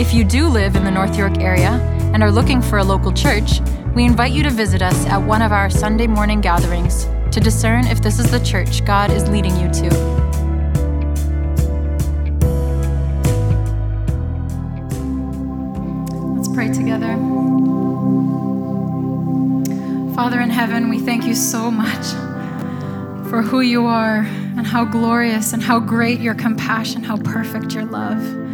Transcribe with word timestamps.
If 0.00 0.14
you 0.14 0.24
do 0.24 0.48
live 0.48 0.76
in 0.76 0.84
the 0.84 0.90
North 0.90 1.14
York 1.18 1.40
area 1.40 1.72
and 2.14 2.22
are 2.22 2.32
looking 2.32 2.62
for 2.62 2.78
a 2.78 2.82
local 2.82 3.12
church, 3.12 3.60
we 3.94 4.06
invite 4.06 4.32
you 4.32 4.42
to 4.42 4.48
visit 4.48 4.80
us 4.80 5.04
at 5.04 5.18
one 5.18 5.42
of 5.42 5.52
our 5.52 5.68
Sunday 5.68 6.06
morning 6.06 6.40
gatherings 6.40 7.04
to 7.32 7.38
discern 7.38 7.86
if 7.86 8.00
this 8.00 8.18
is 8.18 8.30
the 8.30 8.40
church 8.40 8.82
God 8.86 9.10
is 9.10 9.28
leading 9.28 9.54
you 9.56 9.68
to. 9.68 9.90
Let's 16.34 16.48
pray 16.48 16.72
together. 16.72 17.14
Father 20.14 20.40
in 20.40 20.48
heaven, 20.48 20.88
we 20.88 20.98
thank 20.98 21.24
you 21.24 21.34
so 21.34 21.70
much 21.70 22.06
for 23.28 23.42
who 23.42 23.60
you 23.60 23.84
are 23.84 24.20
and 24.56 24.66
how 24.66 24.86
glorious 24.86 25.52
and 25.52 25.62
how 25.62 25.78
great 25.78 26.20
your 26.20 26.34
compassion, 26.34 27.02
how 27.02 27.18
perfect 27.18 27.74
your 27.74 27.84
love. 27.84 28.49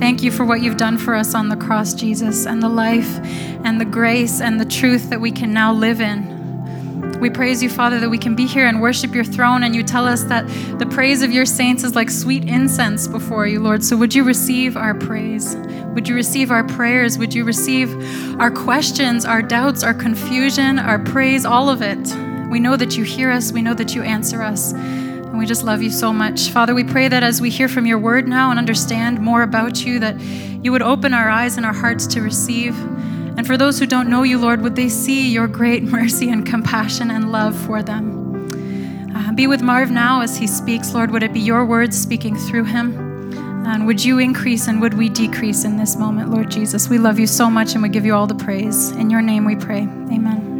Thank 0.00 0.22
you 0.22 0.30
for 0.32 0.46
what 0.46 0.62
you've 0.62 0.78
done 0.78 0.96
for 0.96 1.14
us 1.14 1.34
on 1.34 1.50
the 1.50 1.56
cross, 1.56 1.92
Jesus, 1.92 2.46
and 2.46 2.62
the 2.62 2.70
life 2.70 3.20
and 3.64 3.78
the 3.78 3.84
grace 3.84 4.40
and 4.40 4.58
the 4.58 4.64
truth 4.64 5.10
that 5.10 5.20
we 5.20 5.30
can 5.30 5.52
now 5.52 5.74
live 5.74 6.00
in. 6.00 7.20
We 7.20 7.28
praise 7.28 7.62
you, 7.62 7.68
Father, 7.68 8.00
that 8.00 8.08
we 8.08 8.16
can 8.16 8.34
be 8.34 8.46
here 8.46 8.66
and 8.66 8.80
worship 8.80 9.14
your 9.14 9.24
throne, 9.24 9.62
and 9.62 9.76
you 9.76 9.82
tell 9.82 10.06
us 10.06 10.24
that 10.24 10.48
the 10.78 10.86
praise 10.86 11.20
of 11.20 11.32
your 11.32 11.44
saints 11.44 11.84
is 11.84 11.94
like 11.94 12.08
sweet 12.08 12.46
incense 12.46 13.08
before 13.08 13.46
you, 13.46 13.60
Lord. 13.60 13.84
So 13.84 13.94
would 13.98 14.14
you 14.14 14.24
receive 14.24 14.74
our 14.74 14.94
praise? 14.94 15.54
Would 15.94 16.08
you 16.08 16.14
receive 16.14 16.50
our 16.50 16.64
prayers? 16.64 17.18
Would 17.18 17.34
you 17.34 17.44
receive 17.44 17.90
our 18.40 18.50
questions, 18.50 19.26
our 19.26 19.42
doubts, 19.42 19.82
our 19.82 19.92
confusion, 19.92 20.78
our 20.78 20.98
praise, 20.98 21.44
all 21.44 21.68
of 21.68 21.82
it? 21.82 21.98
We 22.48 22.58
know 22.58 22.74
that 22.74 22.96
you 22.96 23.04
hear 23.04 23.30
us, 23.30 23.52
we 23.52 23.60
know 23.60 23.74
that 23.74 23.94
you 23.94 24.02
answer 24.02 24.40
us. 24.40 24.72
We 25.40 25.46
just 25.46 25.64
love 25.64 25.82
you 25.82 25.88
so 25.88 26.12
much. 26.12 26.50
Father, 26.50 26.74
we 26.74 26.84
pray 26.84 27.08
that 27.08 27.22
as 27.22 27.40
we 27.40 27.48
hear 27.48 27.66
from 27.66 27.86
your 27.86 27.98
word 27.98 28.28
now 28.28 28.50
and 28.50 28.58
understand 28.58 29.18
more 29.20 29.42
about 29.42 29.86
you, 29.86 29.98
that 29.98 30.20
you 30.20 30.70
would 30.70 30.82
open 30.82 31.14
our 31.14 31.30
eyes 31.30 31.56
and 31.56 31.64
our 31.64 31.72
hearts 31.72 32.06
to 32.08 32.20
receive. 32.20 32.78
And 33.38 33.46
for 33.46 33.56
those 33.56 33.78
who 33.78 33.86
don't 33.86 34.10
know 34.10 34.22
you, 34.22 34.36
Lord, 34.36 34.60
would 34.60 34.76
they 34.76 34.90
see 34.90 35.32
your 35.32 35.48
great 35.48 35.82
mercy 35.98 36.28
and 36.28 36.44
compassion 36.44 37.10
and 37.10 37.32
love 37.32 37.56
for 37.56 37.82
them? 37.82 38.50
Uh, 39.16 39.32
be 39.32 39.46
with 39.46 39.62
Marv 39.62 39.90
now 39.90 40.20
as 40.20 40.36
he 40.36 40.46
speaks, 40.46 40.92
Lord. 40.92 41.10
Would 41.10 41.22
it 41.22 41.32
be 41.32 41.40
your 41.40 41.64
words 41.64 41.98
speaking 41.98 42.36
through 42.36 42.64
him? 42.64 43.34
And 43.66 43.86
would 43.86 44.04
you 44.04 44.18
increase 44.18 44.68
and 44.68 44.78
would 44.82 44.92
we 44.92 45.08
decrease 45.08 45.64
in 45.64 45.78
this 45.78 45.96
moment, 45.96 46.28
Lord 46.28 46.50
Jesus? 46.50 46.90
We 46.90 46.98
love 46.98 47.18
you 47.18 47.26
so 47.26 47.48
much 47.48 47.72
and 47.72 47.82
we 47.82 47.88
give 47.88 48.04
you 48.04 48.14
all 48.14 48.26
the 48.26 48.34
praise. 48.34 48.90
In 48.90 49.08
your 49.08 49.22
name 49.22 49.46
we 49.46 49.56
pray. 49.56 49.84
Amen. 49.84 50.59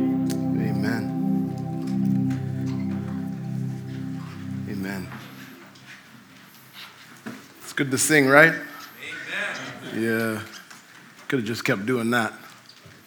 Good 7.81 7.91
to 7.91 7.97
sing, 7.97 8.29
right? 8.29 8.53
Amen. 8.53 8.63
Yeah. 9.97 10.43
Could 11.29 11.39
have 11.39 11.49
just 11.49 11.65
kept 11.65 11.87
doing 11.87 12.11
that. 12.11 12.35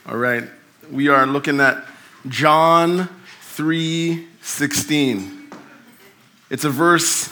All 0.07 0.17
right. 0.17 0.45
We 0.89 1.09
are 1.09 1.27
looking 1.27 1.59
at 1.59 1.85
John 2.27 3.07
3:16. 3.55 5.51
It's 6.49 6.63
a 6.63 6.71
verse 6.71 7.29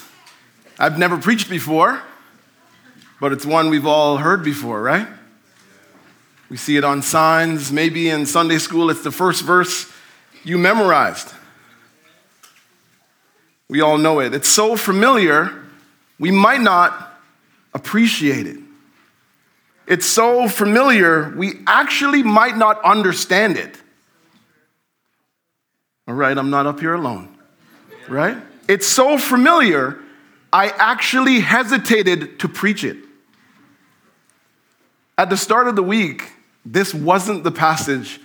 I've 0.77 0.99
never 0.99 1.17
preached 1.17 1.49
before, 1.49 2.03
but 3.19 3.31
it's 3.31 3.43
one 3.43 3.71
we've 3.71 3.87
all 3.87 4.17
heard 4.17 4.43
before, 4.43 4.79
right? 4.79 5.07
We 6.47 6.57
see 6.57 6.77
it 6.77 6.83
on 6.83 7.01
signs, 7.01 7.71
maybe 7.71 8.07
in 8.11 8.27
Sunday 8.27 8.59
school 8.59 8.91
it's 8.91 9.01
the 9.01 9.09
first 9.09 9.41
verse 9.41 9.91
you 10.43 10.59
memorized. 10.59 11.33
We 13.67 13.81
all 13.81 13.97
know 13.97 14.19
it. 14.19 14.35
It's 14.35 14.47
so 14.47 14.75
familiar, 14.75 15.51
we 16.19 16.29
might 16.29 16.61
not 16.61 17.07
appreciate 17.73 18.47
it. 18.47 18.57
It's 19.87 20.05
so 20.05 20.47
familiar, 20.47 21.33
we 21.35 21.53
actually 21.67 22.23
might 22.23 22.55
not 22.55 22.81
understand 22.83 23.57
it. 23.57 23.75
All 26.07 26.13
right, 26.13 26.37
I'm 26.37 26.49
not 26.49 26.65
up 26.65 26.79
here 26.79 26.93
alone, 26.93 27.37
right? 28.07 28.37
It's 28.67 28.87
so 28.87 29.17
familiar, 29.17 29.99
I 30.53 30.69
actually 30.69 31.39
hesitated 31.39 32.39
to 32.39 32.47
preach 32.47 32.83
it. 32.83 32.97
At 35.17 35.29
the 35.29 35.37
start 35.37 35.67
of 35.67 35.75
the 35.75 35.83
week, 35.83 36.31
this 36.65 36.93
wasn't 36.93 37.43
the 37.43 37.51
passage 37.51 38.19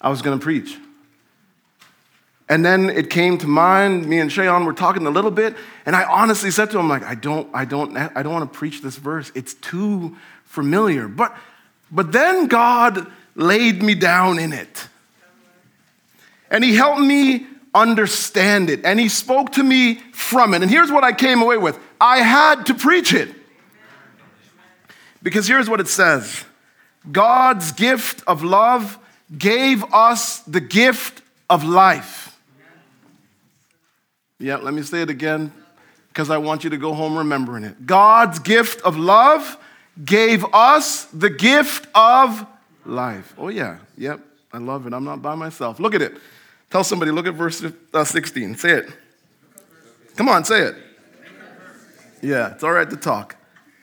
I 0.00 0.08
was 0.08 0.22
going 0.22 0.38
to 0.38 0.42
preach. 0.42 0.76
And 2.52 2.62
then 2.62 2.90
it 2.90 3.08
came 3.08 3.38
to 3.38 3.46
mind, 3.46 4.06
me 4.06 4.18
and 4.18 4.30
Shayon 4.30 4.66
were 4.66 4.74
talking 4.74 5.06
a 5.06 5.10
little 5.10 5.30
bit, 5.30 5.56
and 5.86 5.96
I 5.96 6.04
honestly 6.04 6.50
said 6.50 6.70
to 6.72 6.78
him, 6.78 6.86
like, 6.86 7.02
I 7.02 7.14
don't, 7.14 7.48
I 7.54 7.64
don't, 7.64 7.96
I 7.96 8.22
don't 8.22 8.30
want 8.30 8.52
to 8.52 8.58
preach 8.58 8.82
this 8.82 8.96
verse. 8.96 9.32
It's 9.34 9.54
too 9.54 10.18
familiar. 10.44 11.08
But, 11.08 11.34
but 11.90 12.12
then 12.12 12.48
God 12.48 13.10
laid 13.34 13.82
me 13.82 13.94
down 13.94 14.38
in 14.38 14.52
it. 14.52 14.86
And 16.50 16.62
He 16.62 16.74
helped 16.74 17.00
me 17.00 17.46
understand 17.74 18.68
it. 18.68 18.84
And 18.84 19.00
He 19.00 19.08
spoke 19.08 19.52
to 19.52 19.62
me 19.62 19.94
from 20.12 20.52
it. 20.52 20.60
And 20.60 20.70
here's 20.70 20.92
what 20.92 21.04
I 21.04 21.14
came 21.14 21.40
away 21.40 21.56
with 21.56 21.78
I 22.02 22.18
had 22.18 22.66
to 22.66 22.74
preach 22.74 23.14
it. 23.14 23.34
Because 25.22 25.46
here's 25.48 25.70
what 25.70 25.80
it 25.80 25.88
says 25.88 26.44
God's 27.10 27.72
gift 27.72 28.22
of 28.26 28.44
love 28.44 28.98
gave 29.38 29.82
us 29.94 30.40
the 30.40 30.60
gift 30.60 31.22
of 31.48 31.64
life. 31.64 32.28
Yeah, 34.42 34.56
let 34.56 34.74
me 34.74 34.82
say 34.82 35.02
it 35.02 35.08
again 35.08 35.52
because 36.08 36.28
I 36.28 36.38
want 36.38 36.64
you 36.64 36.70
to 36.70 36.76
go 36.76 36.94
home 36.94 37.16
remembering 37.16 37.62
it. 37.62 37.86
God's 37.86 38.40
gift 38.40 38.82
of 38.82 38.96
love 38.96 39.56
gave 40.04 40.44
us 40.52 41.04
the 41.06 41.30
gift 41.30 41.86
of 41.94 42.44
life. 42.84 43.34
Oh, 43.38 43.48
yeah. 43.48 43.78
Yep. 43.96 44.20
I 44.52 44.58
love 44.58 44.86
it. 44.88 44.92
I'm 44.92 45.04
not 45.04 45.22
by 45.22 45.36
myself. 45.36 45.78
Look 45.78 45.94
at 45.94 46.02
it. 46.02 46.18
Tell 46.70 46.82
somebody, 46.82 47.12
look 47.12 47.28
at 47.28 47.34
verse 47.34 47.64
uh, 47.94 48.04
16. 48.04 48.56
Say 48.56 48.70
it. 48.70 48.90
Come 50.16 50.28
on, 50.28 50.44
say 50.44 50.62
it. 50.62 50.74
Yeah, 52.20 52.52
it's 52.52 52.64
all 52.64 52.72
right 52.72 52.88
to 52.90 52.96
talk. 52.96 53.36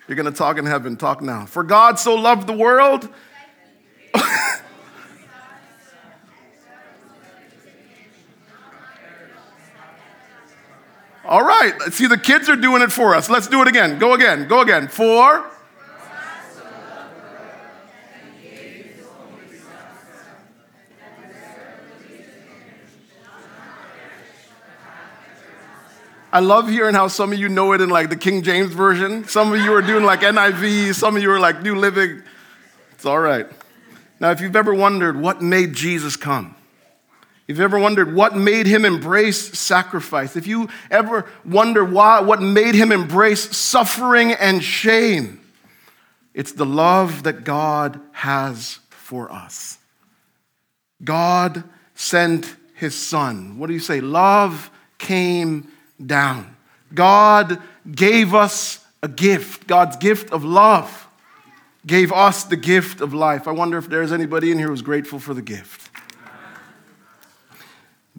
You're 0.07 0.17
going 0.17 0.31
to 0.31 0.37
talk 0.37 0.57
in 0.57 0.65
heaven. 0.65 0.97
Talk 0.97 1.21
now. 1.21 1.45
For 1.45 1.63
God 1.63 1.99
so 1.99 2.15
loved 2.15 2.47
the 2.47 2.53
world. 2.53 3.07
all 11.29 11.43
right. 11.43 11.73
Let's 11.79 11.95
see, 11.95 12.07
the 12.07 12.17
kids 12.17 12.49
are 12.49 12.55
doing 12.55 12.81
it 12.81 12.91
for 12.91 13.13
us. 13.13 13.29
Let's 13.29 13.47
do 13.47 13.61
it 13.61 13.67
again. 13.67 13.99
Go 13.99 14.13
again. 14.13 14.47
Go 14.47 14.61
again. 14.61 14.87
For. 14.87 15.45
I 26.31 26.39
love 26.39 26.67
hearing 26.67 26.95
how 26.95 27.07
some 27.07 27.31
of 27.31 27.37
you 27.39 27.47
know 27.47 27.73
it 27.73 27.81
in 27.81 27.89
like 27.89 28.09
the 28.09 28.15
King 28.15 28.41
James 28.41 28.73
Version. 28.73 29.27
Some 29.27 29.53
of 29.53 29.59
you 29.59 29.71
are 29.73 29.83
doing 29.83 30.03
like 30.03 30.21
NIV, 30.21 30.95
some 30.95 31.15
of 31.15 31.21
you 31.21 31.31
are 31.31 31.39
like 31.39 31.61
New 31.61 31.75
Living. 31.75 32.23
It's 32.91 33.05
all 33.05 33.19
right. 33.19 33.45
Now, 34.19 34.31
if 34.31 34.41
you've 34.41 34.55
ever 34.55 34.73
wondered 34.73 35.19
what 35.19 35.43
made 35.43 35.73
Jesus 35.73 36.15
come, 36.15 36.55
if 37.49 37.57
you've 37.57 37.61
ever 37.61 37.79
wondered 37.79 38.13
what 38.13 38.35
made 38.35 38.67
him 38.67 38.85
embrace 38.85 39.57
sacrifice, 39.57 40.35
if 40.35 40.45
you 40.45 40.69
ever 40.91 41.25
wonder 41.43 41.83
why, 41.83 42.19
what 42.19 42.43
made 42.43 42.75
him 42.75 42.91
embrace 42.91 43.57
suffering 43.57 44.33
and 44.33 44.63
shame, 44.63 45.41
it's 46.35 46.51
the 46.51 46.65
love 46.67 47.23
that 47.23 47.45
God 47.45 47.99
has 48.11 48.77
for 48.91 49.31
us. 49.31 49.79
God 51.03 51.63
sent 51.95 52.55
his 52.75 52.93
son. 52.93 53.57
What 53.57 53.65
do 53.65 53.73
you 53.73 53.79
say? 53.79 53.99
Love 53.99 54.69
came 54.99 55.69
down. 56.05 56.55
God 56.93 57.59
gave 57.91 58.35
us 58.35 58.85
a 59.01 59.07
gift, 59.07 59.65
God's 59.65 59.95
gift 59.97 60.31
of 60.31 60.43
love 60.43 61.07
gave 61.85 62.11
us 62.11 62.43
the 62.43 62.57
gift 62.57 63.01
of 63.01 63.13
life. 63.13 63.47
I 63.47 63.51
wonder 63.51 63.77
if 63.77 63.89
there's 63.89 64.11
anybody 64.11 64.51
in 64.51 64.59
here 64.59 64.67
who's 64.67 64.81
grateful 64.81 65.17
for 65.17 65.33
the 65.33 65.41
gift. 65.41 65.88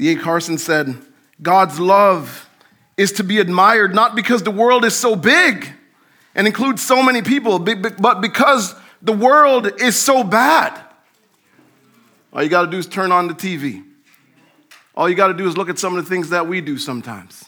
D.A. 0.01 0.17
Carson 0.17 0.57
said, 0.57 0.97
God's 1.43 1.79
love 1.79 2.49
is 2.97 3.13
to 3.13 3.23
be 3.23 3.39
admired 3.39 3.95
not 3.95 4.17
because 4.17 4.43
the 4.43 4.51
world 4.51 4.83
is 4.87 4.97
so 4.97 5.15
big 5.15 5.69
and 6.35 6.47
includes 6.47 6.81
so 6.81 7.03
many 7.03 7.21
people, 7.21 7.59
but 7.59 8.23
because 8.23 8.75
the 9.03 9.13
world 9.13 9.71
is 9.79 9.99
so 9.99 10.25
bad. 10.25 10.81
All 12.33 12.43
you 12.43 12.49
got 12.49 12.63
to 12.63 12.71
do 12.71 12.79
is 12.79 12.87
turn 12.87 13.13
on 13.13 13.29
the 13.29 13.35
TV. 13.35 13.85
All 14.95 15.07
you 15.07 15.15
got 15.15 15.29
to 15.29 15.35
do 15.35 15.47
is 15.47 15.59
look 15.59 15.69
at 15.69 15.79
some 15.79 15.95
of 15.95 16.03
the 16.03 16.09
things 16.09 16.31
that 16.31 16.49
we 16.49 16.63
do 16.63 16.79
sometimes. 16.79 17.45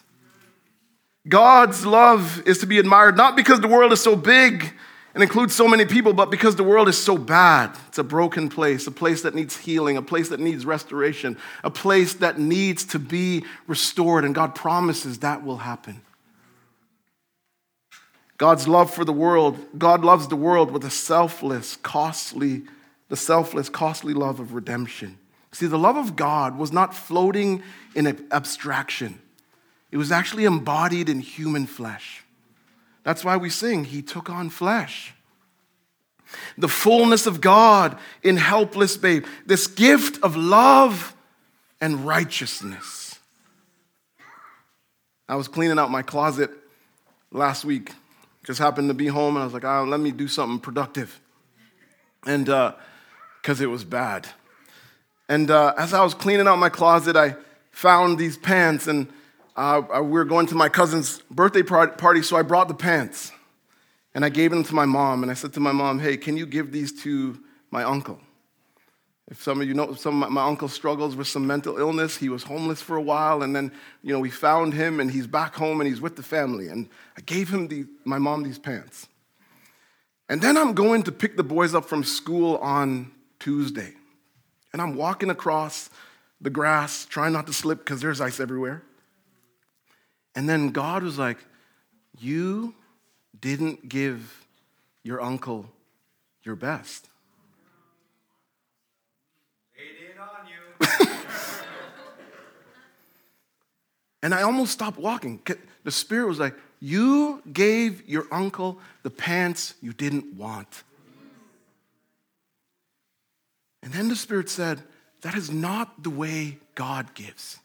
God's 1.27 1.87
love 1.87 2.43
is 2.45 2.59
to 2.59 2.67
be 2.67 2.79
admired 2.79 3.17
not 3.17 3.35
because 3.35 3.61
the 3.61 3.69
world 3.69 3.93
is 3.93 4.03
so 4.03 4.15
big 4.15 4.75
and 5.15 5.23
includes 5.23 5.55
so 5.55 5.69
many 5.69 5.85
people, 5.85 6.13
but 6.13 6.31
because 6.31 6.57
the 6.57 6.65
world 6.65 6.89
is 6.89 6.97
so 6.97 7.19
bad. 7.19 7.77
It's 7.89 7.99
a 7.99 8.05
broken 8.05 8.49
place, 8.49 8.87
a 8.87 8.91
place 8.91 9.23
that 9.23 9.35
needs 9.35 9.57
healing, 9.57 9.97
a 9.97 10.03
place 10.03 10.31
that 10.31 10.41
needs 10.41 10.65
restoration, 10.65 11.37
a 11.63 11.71
place 11.71 12.15
that 12.15 12.39
needs 12.39 12.85
to 12.87 12.99
be 12.99 13.45
restored, 13.67 14.25
and 14.25 14.35
God 14.35 14.55
promises 14.55 15.19
that 15.19 15.45
will 15.45 15.59
happen. 15.59 16.01
God's 18.39 18.67
love 18.67 18.93
for 18.93 19.05
the 19.05 19.13
world, 19.13 19.59
God 19.79 20.05
loves 20.05 20.29
the 20.29 20.37
world 20.37 20.71
with 20.71 20.85
a 20.85 20.91
selfless, 20.91 21.77
costly, 21.77 22.63
the 23.09 23.17
selfless, 23.17 23.69
costly 23.69 24.15
love 24.15 24.41
of 24.41 24.55
redemption. 24.55 25.19
See, 25.53 25.67
the 25.67 25.79
love 25.79 25.97
of 25.97 26.17
God 26.17 26.57
was 26.57 26.73
not 26.73 26.95
floating 26.95 27.63
in 27.95 28.27
abstraction. 28.33 29.21
It 29.91 29.99
was 29.99 30.11
actually 30.11 30.47
embodied 30.47 31.11
in 31.11 31.21
human 31.21 31.67
flesh. 31.67 32.22
That's 33.05 33.25
why 33.25 33.37
we 33.37 33.51
sing, 33.51 33.85
He 33.85 34.03
took 34.03 34.31
on 34.31 34.51
flesh. 34.51 35.15
The 36.57 36.69
fullness 36.69 37.27
of 37.27 37.41
God 37.41 37.99
in 38.23 38.37
helpless 38.39 38.97
babe, 38.97 39.27
this 39.45 39.67
gift 39.67 40.23
of 40.23 40.35
love 40.35 41.15
and 41.81 42.07
righteousness. 42.07 43.19
I 45.29 45.37
was 45.37 45.49
cleaning 45.49 45.79
out 45.79 45.91
my 45.91 46.03
closet 46.03 46.51
last 47.31 47.65
week 47.65 47.93
just 48.45 48.59
happened 48.59 48.89
to 48.89 48.95
be 48.95 49.07
home, 49.07 49.37
and 49.37 49.43
I 49.43 49.45
was 49.45 49.55
like, 49.55 49.65
oh, 49.65 49.85
let 49.85 50.01
me 50.01 50.11
do 50.11 50.27
something 50.27 50.59
productive. 50.59 51.21
And 52.27 52.47
because 52.47 53.61
uh, 53.61 53.65
it 53.65 53.69
was 53.69 53.85
bad. 53.85 54.29
And 55.29 55.51
uh, 55.51 55.75
as 55.79 55.95
I 55.95 56.03
was 56.03 56.15
cleaning 56.15 56.49
out 56.49 56.57
my 56.57 56.69
closet, 56.69 57.17
I 57.17 57.37
found 57.71 58.19
these 58.19 58.37
pants, 58.37 58.87
and 58.89 59.09
uh, 59.57 59.83
we 59.95 60.11
were 60.11 60.25
going 60.25 60.47
to 60.47 60.55
my 60.55 60.69
cousin's 60.69 61.21
birthday 61.31 61.63
party, 61.63 62.23
so 62.23 62.37
I 62.37 62.43
brought 62.43 62.69
the 62.69 62.75
pants. 62.75 63.33
And 64.15 64.25
I 64.25 64.29
gave 64.29 64.51
them 64.51 64.63
to 64.65 64.75
my 64.75 64.85
mom, 64.85 65.23
and 65.23 65.31
I 65.31 65.35
said 65.35 65.53
to 65.55 65.61
my 65.61 65.73
mom, 65.73 65.99
hey, 65.99 66.17
can 66.17 66.37
you 66.37 66.47
give 66.47 66.71
these 66.71 66.93
to 67.03 67.39
my 67.71 67.83
uncle? 67.83 68.21
If 69.31 69.43
some 69.43 69.63
of 69.63 69.67
you 69.67 69.73
know, 69.73 69.95
some 69.95 70.23
of 70.23 70.31
my, 70.31 70.43
my, 70.43 70.47
uncle 70.47 70.69
struggles 70.69 71.17
with 71.17 71.27
some 71.27 71.47
mental 71.47 71.79
illness. 71.79 72.19
He 72.19 72.29
was 72.29 72.43
homeless 72.43 72.83
for 72.83 72.97
a 72.97 73.03
while, 73.03 73.43
and 73.43 73.57
then, 73.57 73.73
you 74.03 74.13
know, 74.13 74.21
we 74.21 74.29
found 74.29 74.75
him, 74.75 75.01
and 75.01 75.11
he's 75.11 75.27
back 75.27 75.55
home, 75.55 75.81
and 75.81 75.89
he's 75.89 76.01
with 76.01 76.17
the 76.17 76.23
family. 76.23 76.69
And 76.69 76.89
I 77.17 77.23
gave 77.23 77.49
him 77.49 77.69
the, 77.69 77.87
my 78.05 78.19
mom 78.19 78.43
these 78.43 78.59
pants. 78.59 79.09
And 80.29 80.43
then 80.43 80.59
I'm 80.59 80.75
going 80.75 81.03
to 81.05 81.13
pick 81.13 81.37
the 81.37 81.45
boys 81.45 81.75
up 81.75 81.87
from 81.87 82.05
school 82.05 82.57
on 82.59 83.11
Tuesday. 83.39 83.95
And 84.73 84.83
I'm 84.83 84.97
walking 84.97 85.31
across 85.31 85.89
the 86.41 86.51
grass, 86.51 87.07
trying 87.07 87.33
not 87.33 87.47
to 87.47 87.53
slip 87.53 87.79
because 87.79 88.01
there's 88.01 88.21
ice 88.21 88.41
everywhere. 88.41 88.83
And 90.35 90.49
then 90.49 90.71
God 90.71 91.03
was 91.03 91.19
like, 91.19 91.39
You 92.19 92.75
didn't 93.39 93.89
give 93.89 94.47
your 95.03 95.21
uncle 95.21 95.69
your 96.43 96.57
best. 96.57 97.09
and 104.23 104.35
I 104.35 104.43
almost 104.43 104.73
stopped 104.73 104.99
walking. 104.99 105.41
The 105.85 105.91
Spirit 105.91 106.29
was 106.29 106.39
like, 106.39 106.55
You 106.81 107.43
gave 107.53 108.09
your 108.09 108.27
uncle 108.31 108.79
the 109.03 109.11
pants 109.11 109.75
you 109.83 109.93
didn't 109.93 110.35
want. 110.35 110.85
And 113.83 113.93
then 113.93 114.09
the 114.09 114.17
Spirit 114.17 114.49
said, 114.49 114.83
That 115.23 115.35
is 115.35 115.51
not 115.51 116.03
the 116.03 116.11
way 116.11 116.59
God 116.75 117.15
gives. 117.15 117.59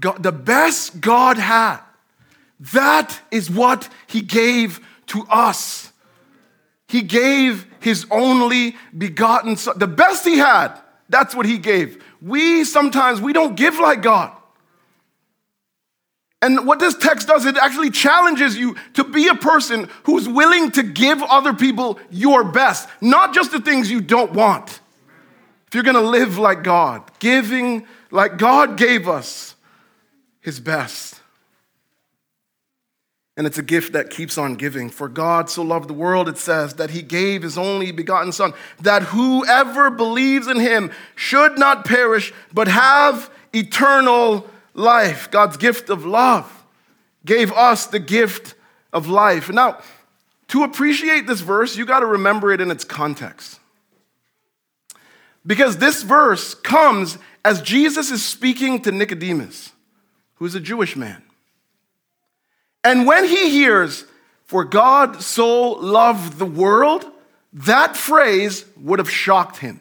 God, 0.00 0.22
the 0.22 0.32
best 0.32 1.00
God 1.00 1.38
had, 1.38 1.80
that 2.72 3.20
is 3.30 3.50
what 3.50 3.88
He 4.06 4.20
gave 4.20 4.80
to 5.08 5.24
us. 5.28 5.92
He 6.88 7.02
gave 7.02 7.66
his 7.80 8.06
only 8.10 8.76
begotten 8.96 9.56
son. 9.56 9.78
The 9.78 9.86
best 9.86 10.24
he 10.24 10.38
had, 10.38 10.78
that's 11.08 11.34
what 11.34 11.46
he 11.46 11.58
gave. 11.58 12.02
We 12.22 12.64
sometimes 12.64 13.20
we 13.20 13.32
don't 13.32 13.56
give 13.56 13.78
like 13.78 14.02
God. 14.02 14.32
And 16.40 16.66
what 16.66 16.78
this 16.78 16.96
text 16.96 17.26
does, 17.26 17.46
it 17.46 17.56
actually 17.56 17.90
challenges 17.90 18.56
you 18.56 18.76
to 18.94 19.04
be 19.04 19.28
a 19.28 19.34
person 19.34 19.88
who's 20.04 20.28
willing 20.28 20.70
to 20.72 20.82
give 20.82 21.22
other 21.22 21.54
people 21.54 21.98
your 22.10 22.44
best, 22.44 22.88
not 23.00 23.34
just 23.34 23.50
the 23.50 23.60
things 23.60 23.90
you 23.90 24.00
don't 24.00 24.32
want. 24.32 24.80
If 25.66 25.74
you're 25.74 25.84
gonna 25.84 26.00
live 26.00 26.38
like 26.38 26.62
God, 26.62 27.02
giving 27.18 27.86
like 28.10 28.36
God 28.36 28.76
gave 28.76 29.08
us 29.08 29.53
his 30.44 30.60
best. 30.60 31.20
And 33.36 33.46
it's 33.48 33.58
a 33.58 33.62
gift 33.62 33.94
that 33.94 34.10
keeps 34.10 34.38
on 34.38 34.54
giving. 34.54 34.90
For 34.90 35.08
God 35.08 35.50
so 35.50 35.62
loved 35.62 35.88
the 35.88 35.94
world, 35.94 36.28
it 36.28 36.38
says, 36.38 36.74
that 36.74 36.90
he 36.90 37.02
gave 37.02 37.42
his 37.42 37.58
only 37.58 37.90
begotten 37.90 38.30
Son, 38.30 38.52
that 38.80 39.02
whoever 39.02 39.90
believes 39.90 40.46
in 40.46 40.60
him 40.60 40.92
should 41.16 41.58
not 41.58 41.84
perish, 41.84 42.32
but 42.52 42.68
have 42.68 43.30
eternal 43.52 44.48
life. 44.74 45.30
God's 45.32 45.56
gift 45.56 45.90
of 45.90 46.04
love 46.04 46.64
gave 47.26 47.50
us 47.52 47.86
the 47.86 47.98
gift 47.98 48.54
of 48.92 49.08
life. 49.08 49.50
Now, 49.50 49.80
to 50.48 50.62
appreciate 50.62 51.26
this 51.26 51.40
verse, 51.40 51.76
you 51.76 51.86
got 51.86 52.00
to 52.00 52.06
remember 52.06 52.52
it 52.52 52.60
in 52.60 52.70
its 52.70 52.84
context. 52.84 53.58
Because 55.44 55.78
this 55.78 56.02
verse 56.02 56.54
comes 56.54 57.18
as 57.44 57.60
Jesus 57.62 58.10
is 58.10 58.24
speaking 58.24 58.80
to 58.82 58.92
Nicodemus, 58.92 59.72
who's 60.44 60.54
a 60.54 60.60
Jewish 60.60 60.94
man. 60.94 61.22
And 62.84 63.06
when 63.06 63.24
he 63.24 63.48
hears, 63.48 64.04
for 64.44 64.62
God 64.62 65.22
so 65.22 65.70
loved 65.70 66.38
the 66.38 66.44
world, 66.44 67.02
that 67.54 67.96
phrase 67.96 68.66
would 68.76 68.98
have 68.98 69.08
shocked 69.08 69.56
him. 69.56 69.80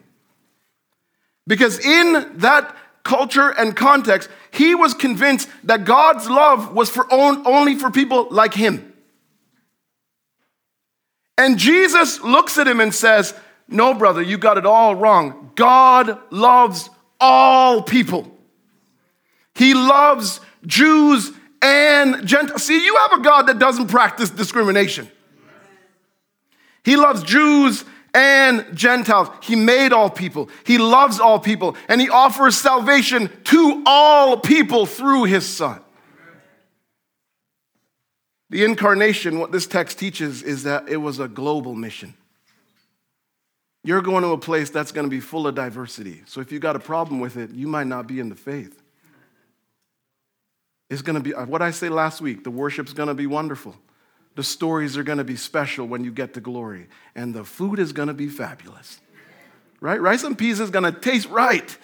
Because 1.46 1.86
in 1.86 2.38
that 2.38 2.78
culture 3.04 3.50
and 3.50 3.76
context, 3.76 4.30
he 4.52 4.74
was 4.74 4.94
convinced 4.94 5.50
that 5.66 5.84
God's 5.84 6.30
love 6.30 6.74
was 6.74 6.90
for 6.90 7.12
only 7.12 7.76
for 7.76 7.92
people 7.92 8.30
like 8.32 8.54
him. 8.54 8.94
And 11.38 11.60
Jesus 11.60 12.22
looks 12.22 12.58
at 12.58 12.70
him 12.70 12.80
and 12.80 12.94
says, 12.94 13.34
No, 13.68 13.94
brother, 13.94 14.22
you 14.22 14.38
got 14.38 14.58
it 14.58 14.66
all 14.66 14.96
wrong. 14.96 15.52
God 15.56 16.20
loves 16.32 16.90
all 17.20 17.82
people. 17.82 18.34
He 19.56 19.74
loves 19.74 20.40
Jews 20.66 21.32
and 21.62 22.26
Gentiles. 22.28 22.64
See, 22.64 22.84
you 22.84 22.96
have 22.98 23.20
a 23.20 23.24
God 23.24 23.44
that 23.44 23.60
doesn't 23.60 23.88
practice 23.88 24.30
discrimination. 24.30 25.10
He 26.84 26.98
loves 26.98 27.24
Jews 27.24 27.86
and 28.14 28.66
Gentiles. 28.76 29.30
He 29.42 29.56
made 29.56 29.94
all 29.94 30.10
people. 30.10 30.50
He 30.66 30.78
loves 30.78 31.20
all 31.20 31.40
people. 31.40 31.78
And 31.88 32.02
he 32.02 32.10
offers 32.10 32.58
salvation 32.58 33.30
to 33.46 33.84
all 33.86 34.38
people 34.38 34.86
through 34.86 35.24
his 35.24 35.48
Son. 35.48 35.80
The 38.50 38.66
incarnation, 38.66 39.40
what 39.40 39.52
this 39.52 39.66
text 39.66 39.98
teaches, 39.98 40.44
is 40.44 40.64
that 40.64 40.88
it 40.88 40.98
was 40.98 41.20
a 41.20 41.28
global 41.28 41.74
mission. 41.74 42.14
You're 43.84 44.02
going 44.02 44.22
to 44.24 44.30
a 44.30 44.38
place 44.38 44.70
that's 44.70 44.92
going 44.92 45.06
to 45.06 45.10
be 45.10 45.20
full 45.20 45.48
of 45.48 45.56
diversity. 45.56 46.22
So 46.28 46.40
if 46.40 46.52
you 46.52 46.60
got 46.60 46.76
a 46.76 46.80
problem 46.80 47.20
with 47.20 47.36
it, 47.36 47.50
you 47.52 47.68
might 47.68 47.88
not 47.88 48.08
be 48.08 48.20
in 48.20 48.30
the 48.30 48.36
faith. 48.36 48.83
It's 50.90 51.02
going 51.02 51.16
to 51.16 51.22
be, 51.22 51.32
what 51.32 51.62
I 51.62 51.72
say 51.72 51.90
last 51.90 52.22
week, 52.22 52.44
the 52.44 52.52
worship's 52.52 52.94
going 52.94 53.08
to 53.08 53.14
be 53.14 53.28
wonderful. 53.28 53.76
The 54.36 54.44
stories 54.44 54.98
are 54.98 55.04
going 55.04 55.18
to 55.20 55.24
be 55.24 55.36
special 55.36 55.88
when 55.88 56.04
you 56.04 56.12
get 56.12 56.34
to 56.34 56.42
glory. 56.42 56.88
And 57.16 57.34
the 57.34 57.44
food 57.44 57.80
is 57.80 57.94
going 57.94 58.08
to 58.08 58.14
be 58.14 58.28
fabulous. 58.28 59.00
Right? 59.80 60.02
Rice 60.02 60.24
and 60.24 60.38
peas 60.38 60.60
is 60.60 60.70
going 60.70 60.92
to 60.92 60.98
taste 60.98 61.30
right. 61.30 61.78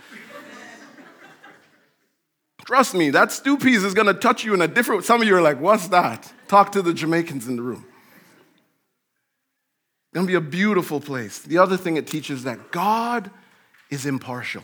Trust 2.65 2.93
me, 2.93 3.09
that 3.09 3.31
stew 3.31 3.57
peas 3.57 3.83
is 3.83 3.93
going 3.93 4.07
to 4.07 4.13
touch 4.13 4.43
you 4.43 4.53
in 4.53 4.61
a 4.61 4.67
different 4.67 5.03
Some 5.03 5.21
of 5.21 5.27
you 5.27 5.35
are 5.35 5.41
like, 5.41 5.59
what's 5.59 5.87
that? 5.87 6.31
Talk 6.47 6.71
to 6.73 6.81
the 6.81 6.93
Jamaicans 6.93 7.47
in 7.47 7.55
the 7.55 7.63
room. 7.63 7.85
It's 10.05 10.13
going 10.13 10.27
to 10.27 10.31
be 10.31 10.35
a 10.35 10.41
beautiful 10.41 10.99
place. 10.99 11.39
The 11.39 11.57
other 11.57 11.77
thing 11.77 11.97
it 11.97 12.05
teaches 12.05 12.43
that 12.43 12.71
God 12.71 13.31
is 13.89 14.05
impartial. 14.05 14.63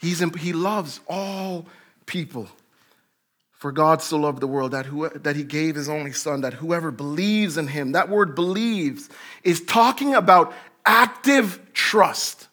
He's, 0.00 0.20
he 0.36 0.52
loves 0.52 1.00
all 1.08 1.66
people. 2.06 2.48
For 3.52 3.72
God 3.72 4.02
so 4.02 4.18
loved 4.18 4.40
the 4.40 4.46
world 4.46 4.72
that, 4.72 4.86
who, 4.86 5.08
that 5.08 5.36
he 5.36 5.42
gave 5.42 5.74
his 5.74 5.88
only 5.88 6.12
son, 6.12 6.42
that 6.42 6.54
whoever 6.54 6.90
believes 6.90 7.56
in 7.56 7.68
him, 7.68 7.92
that 7.92 8.10
word 8.10 8.34
believes 8.34 9.08
is 9.42 9.62
talking 9.62 10.14
about 10.14 10.52
active 10.84 11.60
trust. 11.72 12.48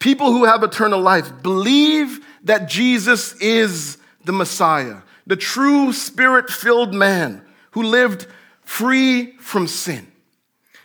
People 0.00 0.32
who 0.32 0.44
have 0.44 0.64
eternal 0.64 1.00
life 1.00 1.42
believe 1.42 2.26
that 2.42 2.68
Jesus 2.68 3.34
is 3.40 3.98
the 4.24 4.32
Messiah, 4.32 4.98
the 5.26 5.36
true 5.36 5.92
spirit 5.92 6.50
filled 6.50 6.92
man 6.92 7.42
who 7.70 7.84
lived 7.84 8.26
free 8.64 9.32
from 9.38 9.68
sin. 9.68 10.11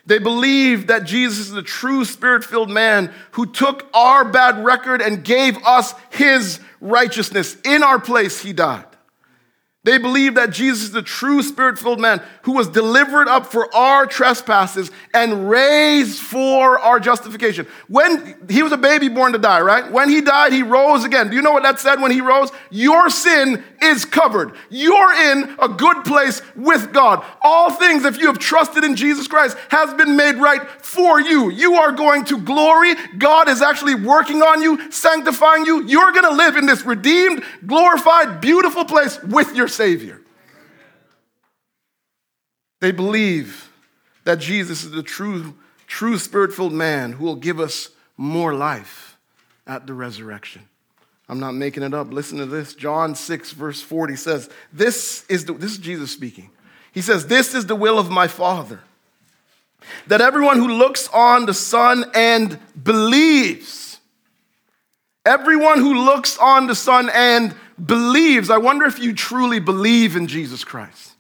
They 0.08 0.20
believe 0.20 0.88
that 0.88 1.04
Jesus 1.04 1.48
is 1.48 1.52
the 1.52 1.62
true 1.62 2.06
spirit 2.06 2.44
filled 2.44 2.70
man 2.70 3.14
who 3.32 3.46
took 3.46 3.88
our 3.94 4.26
bad 4.26 4.64
record 4.64 5.02
and 5.02 5.24
gave 5.24 5.58
us 5.66 5.94
his 6.10 6.60
righteousness. 6.80 7.58
In 7.64 7.84
our 7.84 8.00
place, 8.00 8.42
he 8.42 8.54
died. 8.54 8.86
They 9.88 9.98
believe 9.98 10.36
that 10.36 10.50
Jesus 10.50 10.84
is 10.84 10.92
the 10.92 11.02
true 11.02 11.42
spirit 11.42 11.80
filled 11.80 12.02
man 12.02 12.22
who 12.42 12.52
was 12.52 12.68
delivered 12.68 13.30
up 13.30 13.46
for 13.46 13.74
our 13.74 14.06
trespasses 14.06 14.92
and 15.14 15.50
raised 15.50 16.20
for 16.20 16.78
our 16.78 17.00
justification. 17.00 17.66
When 17.88 18.36
he 18.50 18.64
was 18.64 18.74
a 18.74 18.78
baby 18.78 19.08
born 19.08 19.32
to 19.32 19.38
die, 19.38 19.62
right? 19.62 19.90
When 19.90 20.10
he 20.10 20.20
died, 20.20 20.52
he 20.52 20.62
rose 20.62 21.06
again. 21.06 21.30
Do 21.30 21.38
you 21.38 21.42
know 21.42 21.54
what 21.54 21.64
that 21.64 21.80
said 21.80 22.02
when 22.02 22.12
he 22.12 22.20
rose? 22.20 22.52
Your 22.70 23.10
sin 23.10 23.64
is 23.82 24.04
covered. 24.04 24.56
You're 24.70 25.14
in 25.32 25.56
a 25.58 25.70
good 25.70 26.04
place 26.04 26.42
with 26.58 26.92
God. 26.92 27.24
All 27.42 27.72
things, 27.72 28.04
if 28.04 28.18
you 28.18 28.28
have 28.28 28.40
trusted 28.40 28.84
in 28.84 28.98
Jesus 28.98 29.30
Christ, 29.30 29.56
has 29.70 29.94
been 29.94 30.18
made 30.18 30.36
right 30.36 30.70
for 30.82 31.22
you. 31.22 31.50
You 31.50 31.76
are 31.76 31.94
going 31.94 32.26
to 32.26 32.42
glory. 32.42 32.94
God 33.18 33.48
is 33.48 33.62
actually 33.62 33.96
working 33.96 34.42
on 34.42 34.62
you, 34.62 34.92
sanctifying 34.92 35.66
you. 35.66 35.86
You're 35.86 36.12
going 36.12 36.26
to 36.26 36.36
live 36.36 36.58
in 36.58 36.66
this 36.66 36.86
redeemed, 36.86 37.42
glorified, 37.66 38.42
beautiful 38.42 38.84
place 38.84 39.24
with 39.24 39.56
your 39.56 39.70
Savior. 39.78 40.20
They 42.82 42.92
believe 42.92 43.72
that 44.24 44.40
Jesus 44.40 44.84
is 44.84 44.92
the 44.92 45.04
true, 45.04 45.56
true 45.86 46.18
spirit 46.18 46.52
filled 46.52 46.74
man 46.74 47.14
who 47.14 47.26
will 47.26 47.36
give 47.36 47.60
us 47.60 47.90
more 48.18 48.54
life 48.54 49.18
at 49.66 49.88
the 49.88 49.94
resurrection. 49.94 50.64
I'm 51.30 51.40
not 51.40 51.54
making 51.54 51.84
it 51.84 51.94
up. 51.94 52.12
Listen 52.12 52.40
to 52.40 52.46
this. 52.46 52.74
John 52.74 53.14
6, 53.14 53.52
verse 53.52 53.82
40 53.82 54.16
says, 54.16 54.50
This 54.74 55.26
is, 55.30 55.46
the, 55.46 55.54
this 55.54 55.74
is 55.74 55.78
Jesus 55.78 56.12
speaking. 56.12 56.50
He 56.92 57.02
says, 57.02 57.28
This 57.28 57.54
is 57.54 57.68
the 57.68 57.76
will 57.76 58.00
of 58.00 58.10
my 58.10 58.28
Father, 58.28 58.80
that 60.08 60.22
everyone 60.22 60.58
who 60.58 60.70
looks 60.70 61.08
on 61.10 61.46
the 61.46 61.54
Son 61.54 62.06
and 62.16 62.58
believes, 62.82 64.00
everyone 65.26 65.80
who 65.80 65.94
looks 65.94 66.38
on 66.38 66.68
the 66.68 66.76
Son 66.76 67.10
and 67.14 67.54
believes. 67.84 68.50
I 68.50 68.58
wonder 68.58 68.86
if 68.86 69.00
you 69.00 69.14
truly 69.14 69.60
believe 69.60 70.16
in 70.16 70.28
Jesus 70.28 70.64
Christ. 70.64 71.14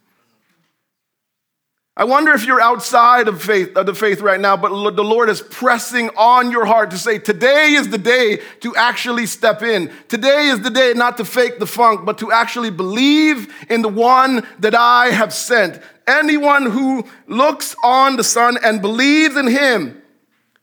I 1.99 2.03
wonder 2.03 2.31
if 2.33 2.45
you're 2.45 2.61
outside 2.61 3.27
of 3.27 3.41
faith 3.41 3.75
of 3.75 3.87
the 3.87 3.95
faith 3.95 4.21
right 4.21 4.39
now, 4.39 4.55
but 4.55 4.69
the 4.95 5.03
Lord 5.03 5.29
is 5.29 5.41
pressing 5.41 6.11
on 6.15 6.51
your 6.51 6.65
heart 6.65 6.91
to 6.91 6.97
say, 6.99 7.17
today 7.17 7.73
is 7.73 7.89
the 7.89 7.97
day 7.97 8.39
to 8.59 8.75
actually 8.75 9.25
step 9.25 9.63
in. 9.63 9.91
Today 10.07 10.49
is 10.49 10.61
the 10.61 10.69
day 10.69 10.93
not 10.95 11.17
to 11.17 11.25
fake 11.25 11.57
the 11.57 11.65
funk, 11.65 12.05
but 12.05 12.19
to 12.19 12.31
actually 12.31 12.69
believe 12.69 13.51
in 13.67 13.81
the 13.81 13.89
one 13.89 14.45
that 14.59 14.75
I 14.75 15.07
have 15.07 15.33
sent. 15.33 15.81
Anyone 16.05 16.67
who 16.67 17.03
looks 17.25 17.75
on 17.83 18.15
the 18.15 18.23
Son 18.23 18.59
and 18.63 18.79
believes 18.79 19.35
in 19.35 19.47
him 19.47 19.99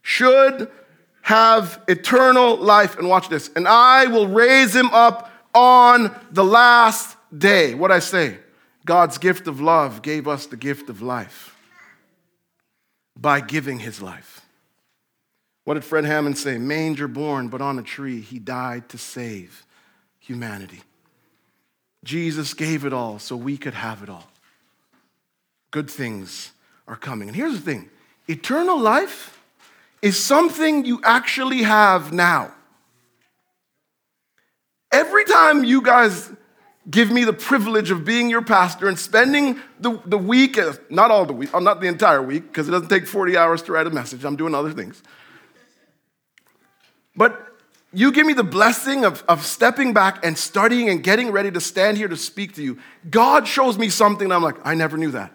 should 0.02 0.70
have 1.22 1.82
eternal 1.88 2.58
life. 2.58 2.96
And 2.96 3.08
watch 3.08 3.28
this. 3.28 3.50
And 3.56 3.66
I 3.66 4.06
will 4.06 4.28
raise 4.28 4.72
him 4.72 4.90
up 4.92 5.32
on 5.54 6.14
the 6.30 6.44
last 6.44 7.16
day. 7.36 7.74
What 7.74 7.90
I 7.90 8.00
say? 8.00 8.38
God's 8.84 9.18
gift 9.18 9.46
of 9.46 9.60
love 9.60 10.02
gave 10.02 10.28
us 10.28 10.46
the 10.46 10.56
gift 10.56 10.90
of 10.90 11.00
life 11.00 11.56
by 13.16 13.40
giving 13.40 13.78
his 13.78 14.02
life. 14.02 14.42
What 15.64 15.74
did 15.74 15.84
Fred 15.84 16.04
Hammond 16.04 16.36
say? 16.36 16.58
Manger 16.58 17.08
born, 17.08 17.48
but 17.48 17.62
on 17.62 17.78
a 17.78 17.82
tree, 17.82 18.20
he 18.20 18.38
died 18.38 18.88
to 18.90 18.98
save 18.98 19.64
humanity. 20.18 20.82
Jesus 22.04 22.52
gave 22.52 22.84
it 22.84 22.92
all 22.92 23.18
so 23.18 23.34
we 23.34 23.56
could 23.56 23.74
have 23.74 24.02
it 24.02 24.10
all. 24.10 24.28
Good 25.70 25.90
things 25.90 26.52
are 26.86 26.96
coming. 26.96 27.28
And 27.28 27.36
here's 27.36 27.54
the 27.54 27.60
thing 27.60 27.88
eternal 28.28 28.78
life 28.78 29.42
is 30.02 30.22
something 30.22 30.84
you 30.84 31.00
actually 31.02 31.62
have 31.62 32.12
now. 32.12 32.52
Every 34.94 35.24
time 35.24 35.64
you 35.64 35.82
guys 35.82 36.30
give 36.88 37.10
me 37.10 37.24
the 37.24 37.32
privilege 37.32 37.90
of 37.90 38.04
being 38.04 38.30
your 38.30 38.42
pastor 38.42 38.86
and 38.86 38.96
spending 38.96 39.58
the, 39.80 40.00
the 40.06 40.16
week, 40.16 40.56
uh, 40.56 40.74
not 40.88 41.10
all 41.10 41.26
the 41.26 41.32
week, 41.32 41.52
uh, 41.52 41.58
not 41.58 41.80
the 41.80 41.88
entire 41.88 42.22
week, 42.22 42.44
because 42.44 42.68
it 42.68 42.70
doesn't 42.70 42.90
take 42.90 43.08
40 43.08 43.36
hours 43.36 43.60
to 43.62 43.72
write 43.72 43.88
a 43.88 43.90
message. 43.90 44.24
I'm 44.24 44.36
doing 44.36 44.54
other 44.54 44.70
things. 44.70 45.02
But 47.16 47.44
you 47.92 48.12
give 48.12 48.24
me 48.24 48.34
the 48.34 48.44
blessing 48.44 49.04
of, 49.04 49.24
of 49.26 49.44
stepping 49.44 49.94
back 49.94 50.24
and 50.24 50.38
studying 50.38 50.88
and 50.88 51.02
getting 51.02 51.32
ready 51.32 51.50
to 51.50 51.60
stand 51.60 51.96
here 51.96 52.06
to 52.06 52.16
speak 52.16 52.54
to 52.54 52.62
you. 52.62 52.78
God 53.10 53.48
shows 53.48 53.76
me 53.76 53.88
something, 53.88 54.26
and 54.26 54.32
I'm 54.32 54.44
like, 54.44 54.64
I 54.64 54.74
never 54.74 54.96
knew 54.96 55.10
that. 55.10 55.32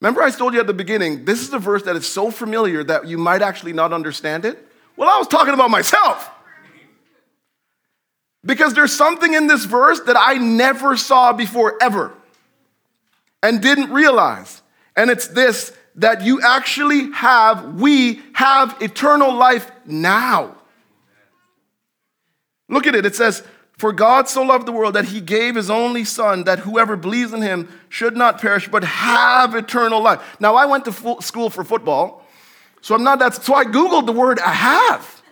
Remember, 0.00 0.22
I 0.22 0.30
told 0.30 0.54
you 0.54 0.60
at 0.60 0.68
the 0.68 0.72
beginning, 0.72 1.24
this 1.24 1.42
is 1.42 1.52
a 1.52 1.58
verse 1.58 1.82
that 1.82 1.96
is 1.96 2.06
so 2.06 2.30
familiar 2.30 2.84
that 2.84 3.08
you 3.08 3.18
might 3.18 3.42
actually 3.42 3.72
not 3.72 3.92
understand 3.92 4.44
it? 4.44 4.64
Well, 4.96 5.08
I 5.08 5.18
was 5.18 5.26
talking 5.26 5.54
about 5.54 5.70
myself. 5.70 6.30
Because 8.48 8.72
there's 8.72 8.94
something 8.94 9.34
in 9.34 9.46
this 9.46 9.66
verse 9.66 10.00
that 10.06 10.16
I 10.18 10.38
never 10.38 10.96
saw 10.96 11.34
before, 11.34 11.76
ever, 11.82 12.14
and 13.42 13.60
didn't 13.60 13.92
realize. 13.92 14.62
And 14.96 15.10
it's 15.10 15.28
this 15.28 15.70
that 15.96 16.22
you 16.22 16.40
actually 16.40 17.12
have, 17.12 17.78
we 17.78 18.22
have 18.32 18.74
eternal 18.80 19.34
life 19.34 19.70
now. 19.84 20.56
Look 22.70 22.86
at 22.86 22.94
it. 22.94 23.04
It 23.04 23.14
says, 23.14 23.42
For 23.76 23.92
God 23.92 24.28
so 24.30 24.42
loved 24.42 24.64
the 24.64 24.72
world 24.72 24.94
that 24.94 25.04
he 25.04 25.20
gave 25.20 25.54
his 25.54 25.68
only 25.68 26.04
Son, 26.04 26.44
that 26.44 26.60
whoever 26.60 26.96
believes 26.96 27.34
in 27.34 27.42
him 27.42 27.68
should 27.90 28.16
not 28.16 28.40
perish, 28.40 28.66
but 28.66 28.82
have 28.82 29.54
eternal 29.54 30.00
life. 30.00 30.38
Now, 30.40 30.54
I 30.54 30.64
went 30.64 30.86
to 30.86 31.20
school 31.20 31.50
for 31.50 31.64
football, 31.64 32.26
so 32.80 32.94
I'm 32.94 33.04
not 33.04 33.18
that, 33.18 33.34
so 33.34 33.54
I 33.54 33.66
Googled 33.66 34.06
the 34.06 34.12
word 34.12 34.40
I 34.40 34.54
have. 34.54 35.22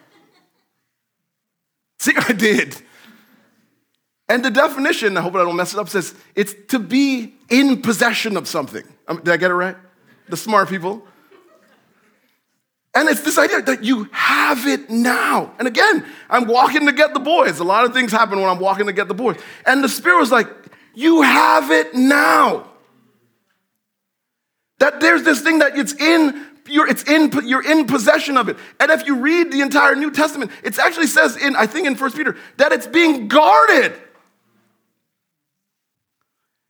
See, 1.99 2.13
I 2.29 2.33
did. 2.33 2.83
And 4.29 4.45
the 4.45 4.51
definition, 4.51 5.17
I 5.17 5.21
hope 5.21 5.35
I 5.35 5.39
don't 5.39 5.57
mess 5.57 5.73
it 5.73 5.79
up, 5.79 5.89
says 5.89 6.15
it's 6.35 6.55
to 6.69 6.79
be 6.79 7.35
in 7.49 7.83
possession 7.83 8.37
of 8.37 8.49
something. 8.49 8.83
Um, 9.07 9.19
did 9.19 9.29
I 9.29 9.37
get 9.37 9.51
it 9.51 9.55
right? 9.55 9.77
The 10.29 10.37
smart 10.37 10.69
people. 10.69 11.07
And 12.95 13.09
it's 13.09 13.21
this 13.21 13.39
idea 13.39 13.63
that 13.63 13.85
you 13.85 14.09
have 14.11 14.67
it 14.67 14.89
now. 14.89 15.53
And 15.59 15.69
again, 15.69 16.05
I'm 16.31 16.47
walking 16.47 16.87
to 16.87 16.93
get 16.93 17.13
the 17.13 17.21
boys. 17.21 17.59
A 17.59 17.65
lot 17.65 17.85
of 17.85 17.93
things 17.93 18.11
happen 18.11 18.41
when 18.41 18.49
I'm 18.49 18.59
walking 18.59 18.87
to 18.87 18.93
get 18.93 19.07
the 19.07 19.15
boys. 19.15 19.37
And 19.67 19.85
the 19.85 19.89
Spirit 19.89 20.19
was 20.19 20.33
like, 20.33 20.49
You 20.95 21.23
have 21.23 21.71
it 21.71 21.95
now. 21.95 22.71
That 24.79 25.01
there's 25.01 25.23
this 25.23 25.41
thing 25.41 25.61
that 25.61 25.77
it's 25.79 25.93
in 25.95 26.47
you're, 26.69 26.89
it's 26.89 27.05
in, 27.05 27.31
you're 27.45 27.65
in 27.65 27.87
possession 27.87 28.37
of 28.37 28.49
it. 28.49 28.57
And 28.81 28.91
if 28.91 29.07
you 29.07 29.17
read 29.17 29.53
the 29.53 29.61
entire 29.61 29.95
New 29.95 30.11
Testament, 30.11 30.51
it 30.65 30.79
actually 30.79 31.07
says 31.07 31.37
in, 31.37 31.55
I 31.55 31.67
think 31.67 31.87
in 31.87 31.95
First 31.95 32.17
Peter, 32.17 32.37
that 32.57 32.73
it's 32.73 32.87
being 32.87 33.29
guarded. 33.29 33.95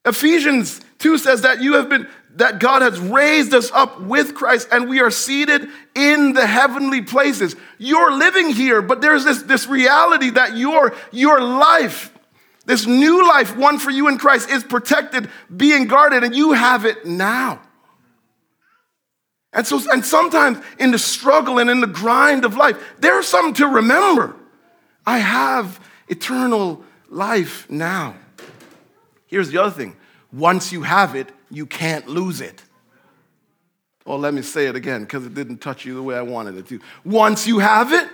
Ephesians 0.07 0.81
2 0.99 1.19
says 1.19 1.43
that 1.43 1.61
you 1.61 1.75
have 1.75 1.89
been 1.89 2.09
that 2.37 2.61
God 2.61 2.83
has 2.83 3.01
raised 3.01 3.55
us 3.55 3.71
up 3.73 4.01
with 4.01 4.35
Christ 4.35 4.69
and 4.71 4.89
we 4.89 5.01
are 5.01 5.11
seated 5.11 5.69
in 5.95 6.35
the 6.35 6.47
heavenly 6.47 7.03
places. 7.03 7.57
You're 7.79 8.13
living 8.13 8.51
here, 8.51 8.83
but 8.83 9.01
there's 9.01 9.25
this, 9.25 9.43
this 9.43 9.67
reality 9.67 10.31
that 10.31 10.57
your, 10.57 10.95
your 11.13 11.41
life, 11.41 12.13
this 12.67 12.87
new 12.87 13.27
life, 13.27 13.57
one 13.57 13.79
for 13.79 13.91
you 13.91 14.09
in 14.09 14.19
Christ, 14.19 14.51
is 14.51 14.63
protected, 14.65 15.31
being 15.55 15.87
guarded, 15.87 16.25
and 16.25 16.37
you 16.37 16.53
have 16.53 16.85
it 16.85 17.07
now. 17.07 17.63
And 19.55 19.67
so, 19.67 19.81
and 19.91 20.05
sometimes 20.05 20.59
in 20.79 20.91
the 20.91 20.99
struggle 20.99 21.59
and 21.59 21.71
in 21.71 21.81
the 21.81 21.87
grind 21.87 22.45
of 22.45 22.55
life, 22.55 22.77
there's 22.99 23.27
something 23.27 23.55
to 23.55 23.67
remember. 23.67 24.37
I 25.07 25.19
have 25.19 25.81
eternal 26.09 26.85
life 27.09 27.69
now. 27.71 28.15
Here's 29.27 29.51
the 29.51 29.59
other 29.59 29.71
thing 29.71 29.97
once 30.33 30.73
you 30.73 30.83
have 30.83 31.15
it, 31.15 31.31
you 31.51 31.67
can't 31.67 32.09
lose 32.09 32.41
it. 32.41 32.63
Or 34.05 34.19
let 34.19 34.35
me 34.35 34.43
say 34.43 34.67
it 34.67 34.77
again 34.77 35.03
because 35.03 35.27
it 35.27 35.35
didn't 35.35 35.59
touch 35.59 35.85
you 35.85 35.95
the 35.95 36.03
way 36.03 36.17
I 36.17 36.23
wanted 36.23 36.57
it 36.57 36.69
to. 36.69 36.81
Once 37.05 37.47
you 37.47 37.59
have 37.59 37.93
it, 37.93 38.09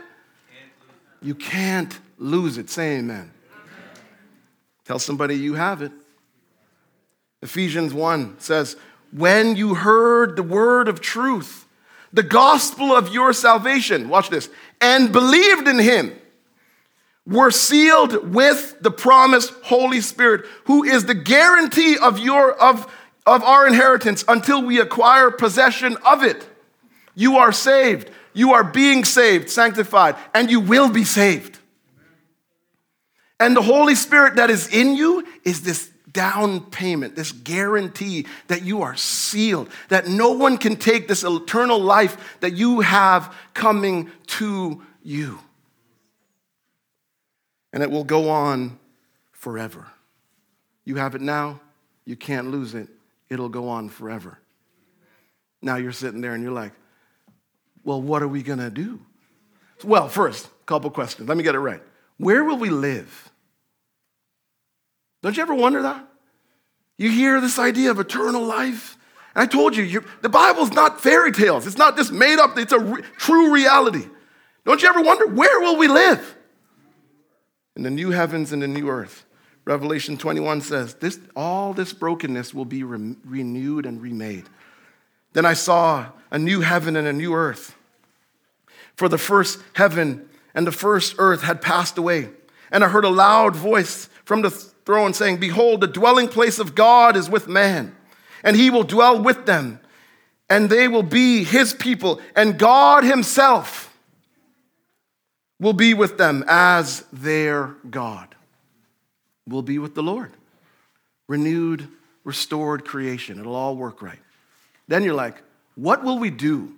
you 1.21 1.35
can't 1.35 1.99
lose 2.19 2.57
it. 2.57 2.71
Say 2.71 2.99
amen. 2.99 3.31
Tell 4.85 4.99
somebody 4.99 5.37
you 5.37 5.54
have 5.54 5.83
it. 5.83 5.92
Ephesians 7.42 7.92
1 7.92 8.37
says, 8.38 8.76
When 9.12 9.57
you 9.57 9.75
heard 9.75 10.37
the 10.37 10.42
word 10.42 10.88
of 10.88 11.00
truth, 11.00 11.66
the 12.12 12.23
gospel 12.23 12.95
of 12.95 13.12
your 13.12 13.33
salvation, 13.33 14.09
watch 14.09 14.31
this, 14.31 14.49
and 14.81 15.12
believed 15.12 15.69
in 15.69 15.78
him, 15.78 16.16
were 17.26 17.50
sealed 17.50 18.34
with 18.34 18.76
the 18.80 18.90
promised 18.90 19.52
Holy 19.62 20.00
Spirit, 20.00 20.44
who 20.64 20.82
is 20.82 21.04
the 21.04 21.14
guarantee 21.14 21.96
of, 21.96 22.18
your, 22.18 22.52
of, 22.60 22.92
of 23.26 23.42
our 23.42 23.66
inheritance 23.66 24.24
until 24.26 24.62
we 24.62 24.80
acquire 24.80 25.30
possession 25.30 25.96
of 26.04 26.22
it. 26.22 26.48
You 27.14 27.36
are 27.36 27.52
saved. 27.52 28.10
You 28.32 28.54
are 28.54 28.64
being 28.64 29.04
saved, 29.04 29.50
sanctified, 29.50 30.16
and 30.34 30.50
you 30.50 30.60
will 30.60 30.88
be 30.88 31.04
saved. 31.04 31.58
And 33.38 33.56
the 33.56 33.62
Holy 33.62 33.94
Spirit 33.94 34.36
that 34.36 34.50
is 34.50 34.68
in 34.68 34.96
you 34.96 35.26
is 35.44 35.62
this 35.62 35.90
down 36.10 36.60
payment, 36.60 37.16
this 37.16 37.32
guarantee 37.32 38.26
that 38.48 38.62
you 38.62 38.82
are 38.82 38.96
sealed, 38.96 39.68
that 39.88 40.06
no 40.06 40.32
one 40.32 40.58
can 40.58 40.76
take 40.76 41.08
this 41.08 41.24
eternal 41.24 41.78
life 41.78 42.38
that 42.40 42.52
you 42.52 42.80
have 42.80 43.34
coming 43.54 44.10
to 44.26 44.82
you. 45.02 45.38
And 47.72 47.82
it 47.82 47.90
will 47.90 48.04
go 48.04 48.28
on 48.30 48.78
forever. 49.32 49.86
You 50.84 50.96
have 50.96 51.14
it 51.14 51.20
now, 51.20 51.60
you 52.04 52.16
can't 52.16 52.50
lose 52.50 52.74
it, 52.74 52.88
it'll 53.28 53.48
go 53.48 53.68
on 53.68 53.88
forever. 53.88 54.38
Now 55.62 55.76
you're 55.76 55.92
sitting 55.92 56.20
there 56.20 56.34
and 56.34 56.42
you're 56.42 56.52
like, 56.52 56.72
well, 57.84 58.00
what 58.00 58.22
are 58.22 58.28
we 58.28 58.42
gonna 58.42 58.70
do? 58.70 59.00
Well, 59.84 60.08
first, 60.08 60.46
a 60.46 60.64
couple 60.66 60.90
questions. 60.90 61.28
Let 61.28 61.36
me 61.36 61.44
get 61.44 61.54
it 61.54 61.60
right. 61.60 61.82
Where 62.18 62.44
will 62.44 62.58
we 62.58 62.70
live? 62.70 63.30
Don't 65.22 65.36
you 65.36 65.42
ever 65.42 65.54
wonder 65.54 65.82
that? 65.82 66.08
You 66.98 67.10
hear 67.10 67.40
this 67.40 67.58
idea 67.58 67.90
of 67.90 67.98
eternal 67.98 68.44
life. 68.44 68.96
And 69.34 69.42
I 69.42 69.46
told 69.46 69.76
you, 69.76 70.04
the 70.20 70.28
Bible's 70.28 70.72
not 70.72 71.00
fairy 71.00 71.32
tales. 71.32 71.66
It's 71.66 71.78
not 71.78 71.96
just 71.96 72.12
made 72.12 72.38
up, 72.38 72.58
it's 72.58 72.72
a 72.72 72.78
re- 72.78 73.02
true 73.16 73.52
reality. 73.52 74.06
Don't 74.64 74.82
you 74.82 74.88
ever 74.88 75.02
wonder, 75.02 75.26
where 75.26 75.60
will 75.60 75.76
we 75.76 75.88
live? 75.88 76.36
In 77.76 77.82
the 77.82 77.90
new 77.90 78.10
heavens 78.10 78.52
and 78.52 78.62
the 78.62 78.68
new 78.68 78.88
earth. 78.88 79.24
Revelation 79.64 80.16
21 80.16 80.60
says, 80.62 80.94
this, 80.94 81.20
all 81.36 81.72
this 81.72 81.92
brokenness 81.92 82.52
will 82.52 82.64
be 82.64 82.82
re- 82.82 83.14
renewed 83.24 83.86
and 83.86 84.02
remade. 84.02 84.48
Then 85.32 85.46
I 85.46 85.54
saw 85.54 86.06
a 86.30 86.38
new 86.38 86.60
heaven 86.60 86.96
and 86.96 87.06
a 87.06 87.12
new 87.12 87.32
earth. 87.34 87.76
For 88.96 89.08
the 89.08 89.18
first 89.18 89.60
heaven 89.74 90.28
and 90.54 90.66
the 90.66 90.72
first 90.72 91.14
earth 91.18 91.42
had 91.42 91.62
passed 91.62 91.96
away. 91.96 92.30
And 92.70 92.82
I 92.82 92.88
heard 92.88 93.04
a 93.04 93.10
loud 93.10 93.54
voice 93.54 94.08
from 94.24 94.42
the 94.42 94.50
throne 94.50 95.14
saying, 95.14 95.38
Behold, 95.38 95.80
the 95.80 95.86
dwelling 95.86 96.28
place 96.28 96.58
of 96.58 96.74
God 96.74 97.16
is 97.16 97.30
with 97.30 97.48
man, 97.48 97.94
and 98.42 98.56
he 98.56 98.70
will 98.70 98.82
dwell 98.82 99.22
with 99.22 99.46
them, 99.46 99.80
and 100.48 100.68
they 100.68 100.88
will 100.88 101.02
be 101.02 101.44
his 101.44 101.74
people, 101.74 102.20
and 102.34 102.58
God 102.58 103.04
himself 103.04 103.91
will 105.62 105.73
be 105.73 105.95
with 105.95 106.19
them 106.19 106.45
as 106.49 107.04
their 107.12 107.76
God. 107.88 108.35
We'll 109.47 109.62
be 109.62 109.78
with 109.78 109.95
the 109.95 110.02
Lord. 110.02 110.33
Renewed, 111.28 111.87
restored 112.25 112.85
creation. 112.85 113.38
It'll 113.38 113.54
all 113.54 113.76
work 113.76 114.02
right. 114.02 114.19
Then 114.88 115.04
you're 115.04 115.14
like, 115.14 115.40
what 115.76 116.02
will 116.02 116.19
we 116.19 116.31
do? 116.31 116.75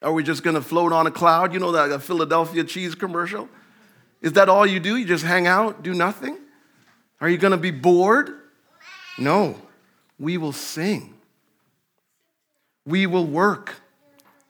Are 0.00 0.12
we 0.12 0.22
just 0.22 0.44
going 0.44 0.54
to 0.54 0.62
float 0.62 0.92
on 0.92 1.08
a 1.08 1.10
cloud? 1.10 1.52
You 1.52 1.58
know 1.58 1.72
that 1.72 2.00
Philadelphia 2.00 2.62
cheese 2.62 2.94
commercial? 2.94 3.48
Is 4.22 4.34
that 4.34 4.48
all 4.48 4.64
you 4.64 4.78
do? 4.78 4.96
You 4.96 5.04
just 5.04 5.24
hang 5.24 5.48
out, 5.48 5.82
do 5.82 5.94
nothing? 5.94 6.38
Are 7.20 7.28
you 7.28 7.38
going 7.38 7.50
to 7.50 7.56
be 7.56 7.72
bored? 7.72 8.30
No. 9.18 9.60
We 10.16 10.38
will 10.38 10.52
sing. 10.52 11.14
We 12.86 13.06
will 13.06 13.26
work. 13.26 13.74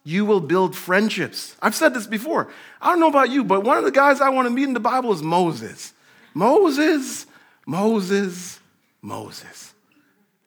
You 0.07 0.25
will 0.25 0.39
build 0.39 0.77
friendships. 0.77 1.57
I've 1.61 1.75
said 1.75 1.93
this 1.93 2.07
before. 2.07 2.47
I 2.81 2.91
don't 2.91 3.01
know 3.01 3.09
about 3.09 3.29
you, 3.29 3.43
but 3.43 3.65
one 3.65 3.77
of 3.77 3.83
the 3.83 3.91
guys 3.91 4.21
I 4.21 4.29
want 4.29 4.47
to 4.47 4.51
meet 4.55 4.63
in 4.63 4.73
the 4.73 4.79
Bible 4.79 5.13
is 5.13 5.21
Moses. 5.21 5.93
Moses, 6.33 7.27
Moses, 7.67 8.61
Moses. 9.03 9.75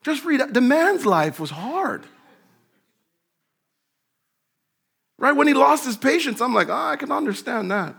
Just 0.01 0.23
read. 0.23 0.53
The 0.53 0.61
man's 0.61 1.05
life 1.05 1.41
was 1.41 1.49
hard. 1.49 2.05
Right? 5.17 5.35
When 5.35 5.47
he 5.47 5.53
lost 5.53 5.83
his 5.83 5.97
patience, 5.97 6.39
I'm 6.39 6.53
like, 6.53 6.69
oh, 6.69 6.73
I 6.73 6.95
can 6.95 7.11
understand 7.11 7.69
that. 7.69 7.95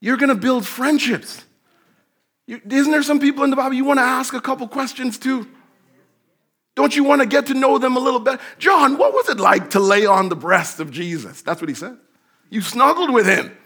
You're 0.00 0.16
going 0.16 0.30
to 0.30 0.34
build 0.34 0.66
friendships. 0.66 1.44
You, 2.48 2.60
isn't 2.68 2.90
there 2.90 3.04
some 3.04 3.20
people 3.20 3.44
in 3.44 3.50
the 3.50 3.56
Bible 3.56 3.74
you 3.74 3.84
want 3.84 3.98
to 3.98 4.04
ask 4.04 4.34
a 4.34 4.40
couple 4.40 4.66
questions 4.66 5.20
to? 5.20 5.46
Don't 6.74 6.96
you 6.96 7.04
want 7.04 7.20
to 7.20 7.26
get 7.26 7.46
to 7.46 7.54
know 7.54 7.78
them 7.78 7.96
a 7.96 8.00
little 8.00 8.20
bit? 8.20 8.40
John, 8.58 8.96
what 8.96 9.12
was 9.12 9.28
it 9.28 9.38
like 9.38 9.70
to 9.70 9.80
lay 9.80 10.06
on 10.06 10.28
the 10.28 10.36
breast 10.36 10.80
of 10.80 10.90
Jesus? 10.90 11.42
That's 11.42 11.60
what 11.60 11.68
he 11.68 11.74
said. 11.74 11.98
You 12.48 12.62
snuggled 12.62 13.12
with 13.12 13.26
him. 13.26 13.56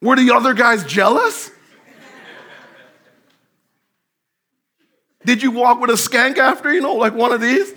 Were 0.00 0.16
the 0.16 0.32
other 0.32 0.54
guys 0.54 0.84
jealous? 0.84 1.50
Did 5.24 5.42
you 5.42 5.50
walk 5.50 5.80
with 5.80 5.90
a 5.90 5.94
skank 5.94 6.38
after, 6.38 6.72
you 6.72 6.80
know, 6.80 6.94
like 6.94 7.14
one 7.14 7.32
of 7.32 7.40
these? 7.40 7.72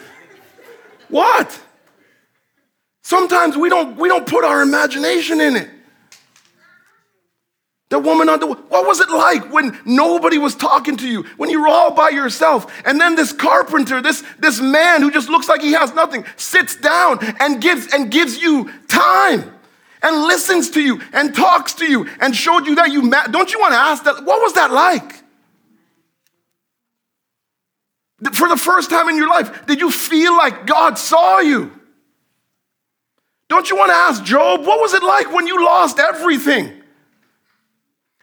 What? 1.07 1.59
Sometimes 3.01 3.57
we 3.57 3.69
don't, 3.69 3.97
we 3.97 4.07
don't 4.07 4.27
put 4.27 4.45
our 4.45 4.61
imagination 4.61 5.41
in 5.41 5.55
it. 5.55 5.69
The 7.89 7.97
woman 7.97 8.29
on 8.29 8.39
the 8.39 8.45
what 8.45 8.85
was 8.85 8.99
it 8.99 9.09
like 9.09 9.51
when 9.51 9.77
nobody 9.83 10.37
was 10.37 10.55
talking 10.55 10.95
to 10.97 11.07
you, 11.07 11.23
when 11.37 11.49
you 11.49 11.61
were 11.61 11.67
all 11.67 11.91
by 11.91 12.09
yourself, 12.09 12.71
and 12.85 13.01
then 13.01 13.15
this 13.15 13.33
carpenter, 13.33 13.99
this, 13.99 14.23
this 14.37 14.61
man 14.61 15.01
who 15.01 15.09
just 15.09 15.27
looks 15.27 15.49
like 15.49 15.61
he 15.61 15.71
has 15.71 15.93
nothing, 15.95 16.23
sits 16.35 16.75
down 16.75 17.17
and 17.39 17.59
gives 17.59 17.91
and 17.91 18.11
gives 18.11 18.39
you 18.39 18.71
time 18.87 19.51
and 20.03 20.21
listens 20.23 20.69
to 20.71 20.81
you 20.81 21.01
and 21.13 21.35
talks 21.35 21.73
to 21.75 21.85
you 21.85 22.07
and 22.21 22.35
showed 22.35 22.67
you 22.67 22.75
that 22.75 22.91
you 22.91 23.01
ma- 23.01 23.25
don't 23.25 23.51
you 23.51 23.59
want 23.59 23.73
to 23.73 23.79
ask 23.79 24.03
that 24.03 24.23
what 24.23 24.39
was 24.39 24.53
that 24.53 24.71
like? 24.71 25.23
For 28.33 28.47
the 28.47 28.57
first 28.57 28.91
time 28.91 29.09
in 29.09 29.17
your 29.17 29.29
life, 29.29 29.65
did 29.65 29.79
you 29.79 29.89
feel 29.89 30.37
like 30.37 30.67
God 30.67 30.99
saw 30.99 31.39
you? 31.39 31.71
Don't 33.47 33.67
you 33.67 33.77
want 33.77 33.89
to 33.89 33.95
ask 33.95 34.23
Job, 34.23 34.63
what 34.63 34.79
was 34.79 34.93
it 34.93 35.01
like 35.01 35.33
when 35.33 35.47
you 35.47 35.65
lost 35.65 35.97
everything? 35.97 36.78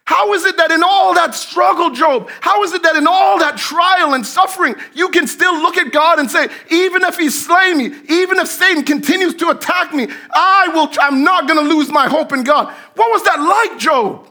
How 0.07 0.31
is 0.31 0.45
it 0.45 0.55
that 0.55 0.71
in 0.71 0.83
all 0.83 1.15
that 1.15 1.35
struggle, 1.35 1.89
Job, 1.89 2.29
how 2.39 2.63
is 2.63 2.71
it 2.71 2.81
that 2.83 2.95
in 2.95 3.07
all 3.07 3.39
that 3.39 3.57
trial 3.57 4.13
and 4.13 4.25
suffering, 4.25 4.73
you 4.93 5.09
can 5.09 5.27
still 5.27 5.53
look 5.61 5.75
at 5.75 5.91
God 5.91 6.17
and 6.17 6.31
say, 6.31 6.47
even 6.71 7.03
if 7.03 7.17
he 7.17 7.29
slay 7.29 7.73
me, 7.73 7.87
even 8.07 8.39
if 8.39 8.47
Satan 8.47 8.83
continues 8.83 9.35
to 9.35 9.49
attack 9.49 9.93
me, 9.93 10.07
I 10.33 10.69
will, 10.73 10.89
I'm 11.01 11.25
not 11.25 11.45
going 11.45 11.59
to 11.59 11.75
lose 11.75 11.89
my 11.89 12.07
hope 12.07 12.31
in 12.31 12.45
God. 12.45 12.73
What 12.95 13.11
was 13.11 13.23
that 13.23 13.41
like, 13.41 13.79
Job? 13.79 14.25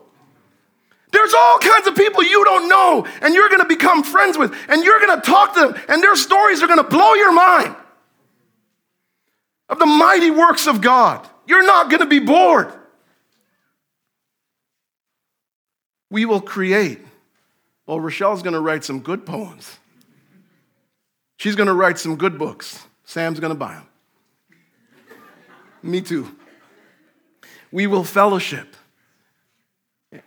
There's 1.12 1.34
all 1.34 1.58
kinds 1.58 1.86
of 1.86 1.94
people 1.94 2.22
you 2.22 2.42
don't 2.42 2.70
know, 2.70 3.06
and 3.20 3.34
you're 3.34 3.50
going 3.50 3.60
to 3.60 3.68
become 3.68 4.02
friends 4.02 4.38
with, 4.38 4.56
and 4.70 4.82
you're 4.82 5.00
going 5.00 5.20
to 5.20 5.26
talk 5.26 5.52
to 5.56 5.60
them, 5.60 5.82
and 5.90 6.02
their 6.02 6.16
stories 6.16 6.62
are 6.62 6.68
going 6.68 6.82
to 6.82 6.88
blow 6.88 7.12
your 7.12 7.32
mind 7.32 7.76
of 9.68 9.78
the 9.78 9.84
mighty 9.84 10.30
works 10.30 10.66
of 10.66 10.80
God. 10.80 11.28
You're 11.46 11.66
not 11.66 11.90
going 11.90 12.00
to 12.00 12.06
be 12.06 12.20
bored. 12.20 12.72
We 16.10 16.24
will 16.24 16.40
create. 16.40 17.00
Well, 17.86 18.00
Rochelle's 18.00 18.42
going 18.42 18.54
to 18.54 18.60
write 18.60 18.84
some 18.84 19.00
good 19.00 19.24
poems. 19.26 19.78
She's 21.36 21.54
going 21.54 21.68
to 21.68 21.74
write 21.74 21.98
some 21.98 22.16
good 22.16 22.38
books. 22.38 22.86
Sam's 23.04 23.40
going 23.40 23.52
to 23.52 23.58
buy 23.58 23.74
them. 23.74 23.86
Me 25.82 26.00
too. 26.00 26.34
We 27.70 27.86
will 27.86 28.04
fellowship. 28.04 28.74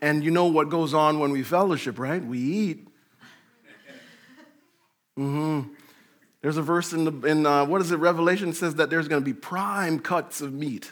And 0.02 0.24
you 0.24 0.32
know 0.32 0.46
what 0.46 0.70
goes 0.70 0.94
on 0.94 1.20
when 1.20 1.32
we 1.32 1.44
fellowship, 1.44 1.98
right? 2.00 2.24
We 2.24 2.40
eat. 2.40 2.88
Mm-hmm. 5.18 5.74
There's 6.42 6.58
a 6.58 6.62
verse 6.62 6.94
in, 6.94 7.04
the, 7.04 7.28
in 7.28 7.46
uh, 7.46 7.66
what 7.66 7.82
is 7.82 7.92
it, 7.92 7.98
Revelation 7.98 8.54
says 8.54 8.76
that 8.76 8.90
there's 8.90 9.08
going 9.10 9.22
to 9.22 9.26
be 9.26 9.34
prime 9.34 10.00
cuts 10.00 10.40
of 10.40 10.54
meat. 10.54 10.92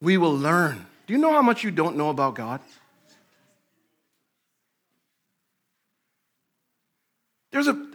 We 0.00 0.16
will 0.16 0.34
learn. 0.34 0.86
Do 1.06 1.12
you 1.12 1.18
know 1.18 1.32
how 1.32 1.42
much 1.42 1.64
you 1.64 1.70
don't 1.70 1.96
know 1.96 2.10
about 2.10 2.34
God? 2.34 2.60
There's 7.52 7.68
a, 7.68 7.86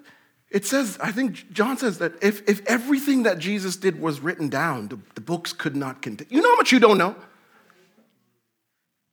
it 0.50 0.66
says, 0.66 0.98
I 1.02 1.12
think 1.12 1.52
John 1.52 1.78
says 1.78 1.98
that 1.98 2.14
if, 2.24 2.48
if 2.48 2.66
everything 2.66 3.24
that 3.24 3.40
Jesus 3.40 3.76
did 3.76 4.00
was 4.00 4.20
written 4.20 4.48
down, 4.48 4.88
the, 4.88 5.00
the 5.16 5.22
books 5.22 5.52
could 5.52 5.76
not 5.76 6.02
contain. 6.02 6.28
You 6.30 6.42
know 6.42 6.50
how 6.50 6.56
much 6.56 6.72
you 6.72 6.80
don't 6.80 6.98
know? 6.98 7.16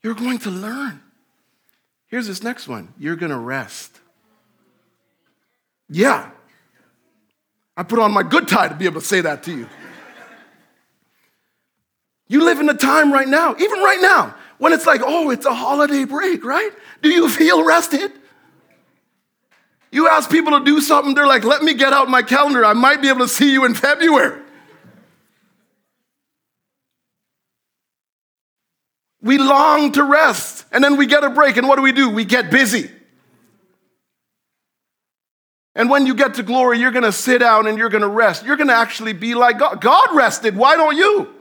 You're 0.02 0.14
going 0.14 0.38
to 0.40 0.50
learn. 0.50 1.02
Here's 2.06 2.28
this 2.28 2.42
next 2.42 2.68
one 2.68 2.94
you're 2.98 3.16
going 3.16 3.32
to 3.32 3.38
rest. 3.38 3.98
Yeah. 5.88 6.30
I 7.76 7.82
put 7.82 7.98
on 7.98 8.12
my 8.12 8.22
good 8.22 8.48
tie 8.48 8.68
to 8.68 8.74
be 8.74 8.85
able 8.87 9.00
to 9.00 9.06
say 9.06 9.20
that 9.20 9.42
to 9.44 9.56
you. 9.56 9.68
You 12.29 12.45
live 12.45 12.59
in 12.59 12.69
a 12.69 12.75
time 12.75 13.12
right 13.12 13.29
now, 13.29 13.55
even 13.59 13.81
right 13.81 14.01
now, 14.01 14.35
when 14.59 14.73
it's 14.73 14.87
like, 14.87 15.01
oh, 15.05 15.31
it's 15.31 15.47
a 15.47 15.55
holiday 15.55 16.05
break, 16.05 16.45
right? 16.45 16.71
Do 17.03 17.09
you 17.09 17.29
feel 17.31 17.65
rested? 17.65 18.12
You 19.93 20.09
ask 20.09 20.31
people 20.31 20.59
to 20.59 20.65
do 20.65 20.81
something, 20.81 21.15
they're 21.15 21.27
like, 21.27 21.45
let 21.45 21.62
me 21.62 21.75
get 21.75 21.93
out 21.93 22.09
my 22.09 22.23
calendar. 22.23 22.65
I 22.65 22.73
might 22.73 23.01
be 23.01 23.09
able 23.09 23.21
to 23.21 23.29
see 23.29 23.53
you 23.53 23.65
in 23.65 23.75
February. 23.75 24.43
We 29.23 29.39
long 29.39 29.93
to 29.93 30.05
rest, 30.05 30.67
and 30.73 30.85
then 30.85 30.97
we 30.97 31.07
get 31.07 31.25
a 31.25 31.31
break, 31.31 31.57
and 31.57 31.67
what 31.67 31.77
do 31.77 31.83
we 31.83 31.93
do? 31.93 32.11
We 32.11 32.25
get 32.25 32.51
busy. 32.51 32.91
And 35.75 35.91
when 35.91 36.07
you 36.07 36.15
get 36.15 36.35
to 36.35 36.43
glory, 36.43 36.79
you're 36.79 36.91
gonna 36.91 37.12
sit 37.12 37.39
down 37.39 37.67
and 37.67 37.77
you're 37.77 37.89
gonna 37.89 38.09
rest. 38.09 38.45
You're 38.45 38.57
gonna 38.57 38.73
actually 38.73 39.12
be 39.12 39.35
like 39.35 39.59
God. 39.59 39.81
God 39.81 40.15
rested, 40.15 40.57
why 40.57 40.77
don't 40.77 40.97
you? 40.97 41.36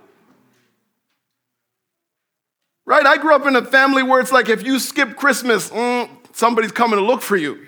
Right? 2.86 3.06
I 3.06 3.18
grew 3.18 3.34
up 3.34 3.48
in 3.48 3.56
a 3.56 3.66
family 3.66 4.04
where 4.04 4.20
it's 4.20 4.32
like 4.32 4.48
if 4.48 4.64
you 4.64 4.78
skip 4.80 5.16
Christmas, 5.16 5.70
mm, 5.70 6.08
somebody's 6.34 6.72
coming 6.72 7.00
to 7.00 7.06
look 7.06 7.22
for 7.22 7.36
you. 7.36 7.68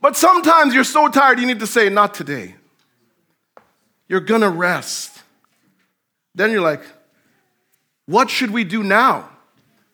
But 0.00 0.16
sometimes 0.16 0.74
you're 0.74 0.84
so 0.84 1.08
tired, 1.08 1.40
you 1.40 1.46
need 1.46 1.60
to 1.60 1.66
say, 1.66 1.88
Not 1.88 2.14
today. 2.14 2.54
You're 4.08 4.20
gonna 4.20 4.50
rest. 4.50 5.22
Then 6.34 6.52
you're 6.52 6.62
like, 6.62 6.82
What 8.06 8.30
should 8.30 8.52
we 8.52 8.62
do 8.62 8.82
now? 8.82 9.28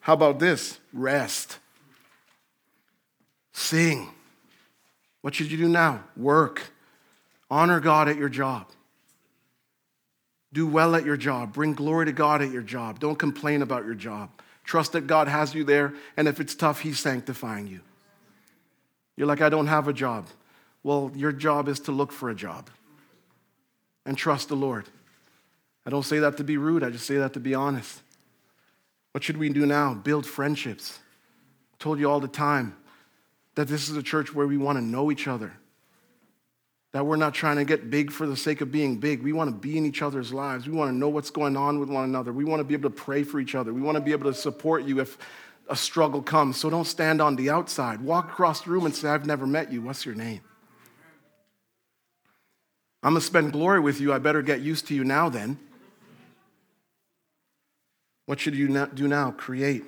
How 0.00 0.12
about 0.12 0.38
this? 0.38 0.79
Rest. 0.92 1.59
Sing. 3.53 4.11
What 5.22 5.35
should 5.35 5.50
you 5.50 5.57
do 5.57 5.68
now? 5.68 6.05
Work. 6.16 6.70
Honor 7.50 7.81
God 7.81 8.09
at 8.09 8.16
your 8.18 8.29
job. 8.29 8.66
Do 10.54 10.68
well 10.68 10.94
at 10.94 11.04
your 11.04 11.16
job. 11.16 11.52
Bring 11.52 11.74
glory 11.74 12.06
to 12.06 12.12
God 12.12 12.40
at 12.40 12.52
your 12.52 12.62
job. 12.62 13.00
Don't 13.00 13.18
complain 13.18 13.60
about 13.60 13.84
your 13.84 13.96
job. 13.96 14.30
Trust 14.62 14.92
that 14.92 15.08
God 15.08 15.26
has 15.26 15.52
you 15.52 15.64
there, 15.64 15.94
and 16.16 16.28
if 16.28 16.38
it's 16.38 16.54
tough, 16.54 16.80
He's 16.80 17.00
sanctifying 17.00 17.66
you. 17.66 17.80
You're 19.16 19.26
like, 19.26 19.42
I 19.42 19.48
don't 19.48 19.66
have 19.66 19.88
a 19.88 19.92
job. 19.92 20.28
Well, 20.84 21.10
your 21.16 21.32
job 21.32 21.66
is 21.68 21.80
to 21.80 21.92
look 21.92 22.12
for 22.12 22.30
a 22.30 22.36
job 22.36 22.70
and 24.06 24.16
trust 24.16 24.48
the 24.48 24.54
Lord. 24.54 24.88
I 25.84 25.90
don't 25.90 26.04
say 26.04 26.20
that 26.20 26.36
to 26.36 26.44
be 26.44 26.56
rude, 26.56 26.84
I 26.84 26.90
just 26.90 27.04
say 27.04 27.16
that 27.16 27.32
to 27.32 27.40
be 27.40 27.56
honest. 27.56 28.00
What 29.10 29.24
should 29.24 29.36
we 29.36 29.48
do 29.48 29.66
now? 29.66 29.92
Build 29.94 30.24
friendships. 30.24 31.00
I 31.72 31.82
told 31.82 31.98
you 31.98 32.08
all 32.08 32.20
the 32.20 32.28
time 32.28 32.76
that 33.56 33.66
this 33.66 33.88
is 33.88 33.96
a 33.96 34.02
church 34.04 34.32
where 34.32 34.46
we 34.46 34.56
want 34.56 34.78
to 34.78 34.84
know 34.84 35.10
each 35.10 35.26
other 35.26 35.52
that 36.94 37.04
we're 37.04 37.16
not 37.16 37.35
trying 37.35 37.57
to 37.57 37.64
get 37.64 37.90
big 37.90 38.12
for 38.12 38.24
the 38.24 38.37
sake 38.37 38.61
of 38.61 38.70
being 38.70 38.98
big. 38.98 39.20
We 39.20 39.33
want 39.33 39.50
to 39.50 39.57
be 39.57 39.76
in 39.76 39.85
each 39.85 40.00
other's 40.00 40.33
lives. 40.33 40.68
We 40.68 40.74
want 40.74 40.92
to 40.92 40.96
know 40.96 41.09
what's 41.09 41.28
going 41.28 41.57
on 41.57 41.80
with 41.80 41.88
one 41.88 42.04
another. 42.04 42.33
We 42.33 42.44
want 42.44 42.61
to 42.61 42.64
be 42.64 42.72
able 42.74 42.88
to 42.88 42.94
pray 42.94 43.24
for 43.24 43.40
each 43.40 43.57
other. 43.57 43.74
We 43.74 43.80
want 43.80 43.96
to 43.96 44.00
be 44.00 44.12
able 44.12 44.30
to 44.30 44.38
support 44.38 44.85
you 44.85 45.00
if 45.00 45.18
a 45.68 45.74
struggle 45.74 46.22
comes. 46.22 46.57
So 46.57 46.70
don't 46.70 46.85
stand 46.85 47.20
on 47.20 47.35
the 47.35 47.50
outside. 47.50 48.00
Walk 48.00 48.28
across 48.28 48.61
the 48.61 48.70
room 48.70 48.87
and 48.87 48.94
say, 48.94 49.09
I've 49.09 49.26
never 49.26 49.44
met 49.44 49.72
you. 49.72 49.83
What's 49.83 50.07
your 50.07 50.14
name? 50.14 50.40
I'm 53.02 53.14
going 53.14 53.20
to 53.20 53.26
spend 53.26 53.50
glory 53.50 53.80
with 53.80 54.00
you. 54.00 54.12
I 54.12 54.18
better 54.18 54.40
get 54.40 54.61
used 54.61 54.87
to 54.87 54.94
you 54.94 55.02
now 55.02 55.28
then. 55.28 55.59
What 58.26 58.38
should 58.38 58.54
you 58.54 58.68
do 58.94 59.09
now? 59.09 59.33
Create, 59.33 59.83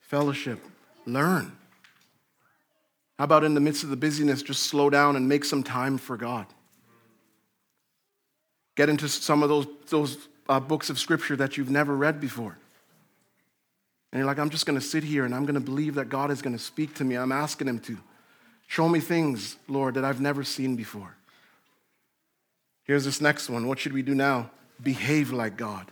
fellowship, 0.00 0.58
learn. 1.06 1.52
How 3.18 3.24
about 3.24 3.42
in 3.42 3.54
the 3.54 3.60
midst 3.60 3.82
of 3.82 3.90
the 3.90 3.96
busyness, 3.96 4.42
just 4.42 4.64
slow 4.64 4.90
down 4.90 5.16
and 5.16 5.28
make 5.28 5.44
some 5.44 5.62
time 5.62 5.98
for 5.98 6.16
God? 6.16 6.46
Get 8.76 8.88
into 8.88 9.08
some 9.08 9.42
of 9.42 9.48
those, 9.48 9.66
those 9.88 10.28
uh, 10.48 10.60
books 10.60 10.88
of 10.88 11.00
scripture 11.00 11.34
that 11.36 11.56
you've 11.56 11.70
never 11.70 11.96
read 11.96 12.20
before. 12.20 12.56
And 14.12 14.18
you're 14.18 14.26
like, 14.26 14.38
I'm 14.38 14.50
just 14.50 14.66
going 14.66 14.78
to 14.78 14.84
sit 14.84 15.02
here 15.02 15.24
and 15.24 15.34
I'm 15.34 15.44
going 15.44 15.54
to 15.54 15.60
believe 15.60 15.96
that 15.96 16.08
God 16.08 16.30
is 16.30 16.40
going 16.40 16.56
to 16.56 16.62
speak 16.62 16.94
to 16.94 17.04
me. 17.04 17.16
I'm 17.16 17.32
asking 17.32 17.66
Him 17.66 17.80
to. 17.80 17.98
Show 18.68 18.88
me 18.88 19.00
things, 19.00 19.56
Lord, 19.66 19.94
that 19.94 20.04
I've 20.04 20.20
never 20.20 20.44
seen 20.44 20.76
before. 20.76 21.16
Here's 22.84 23.04
this 23.04 23.20
next 23.20 23.50
one. 23.50 23.66
What 23.66 23.78
should 23.78 23.92
we 23.92 24.02
do 24.02 24.14
now? 24.14 24.50
Behave 24.82 25.32
like 25.32 25.56
God. 25.56 25.90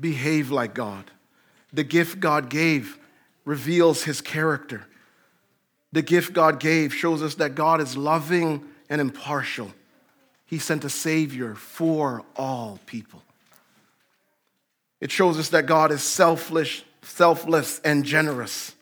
Behave 0.00 0.50
like 0.50 0.74
God. 0.74 1.10
The 1.72 1.84
gift 1.84 2.18
God 2.18 2.50
gave 2.50 2.98
reveals 3.48 4.02
his 4.04 4.20
character. 4.20 4.84
The 5.92 6.02
gift 6.02 6.34
God 6.34 6.60
gave 6.60 6.92
shows 6.92 7.22
us 7.22 7.36
that 7.36 7.54
God 7.54 7.80
is 7.80 7.96
loving 7.96 8.62
and 8.90 9.00
impartial. 9.00 9.72
He 10.44 10.58
sent 10.58 10.84
a 10.84 10.90
Savior 10.90 11.54
for 11.54 12.22
all 12.36 12.78
people. 12.84 13.22
It 15.00 15.10
shows 15.10 15.38
us 15.38 15.48
that 15.48 15.64
God 15.64 15.90
is 15.92 16.02
selfless, 16.02 16.82
selfless 17.00 17.80
and 17.80 18.04
generous. 18.04 18.74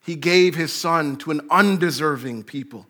He 0.00 0.16
gave 0.16 0.54
his 0.54 0.72
son 0.72 1.16
to 1.16 1.30
an 1.30 1.42
undeserving 1.50 2.44
people. 2.44 2.86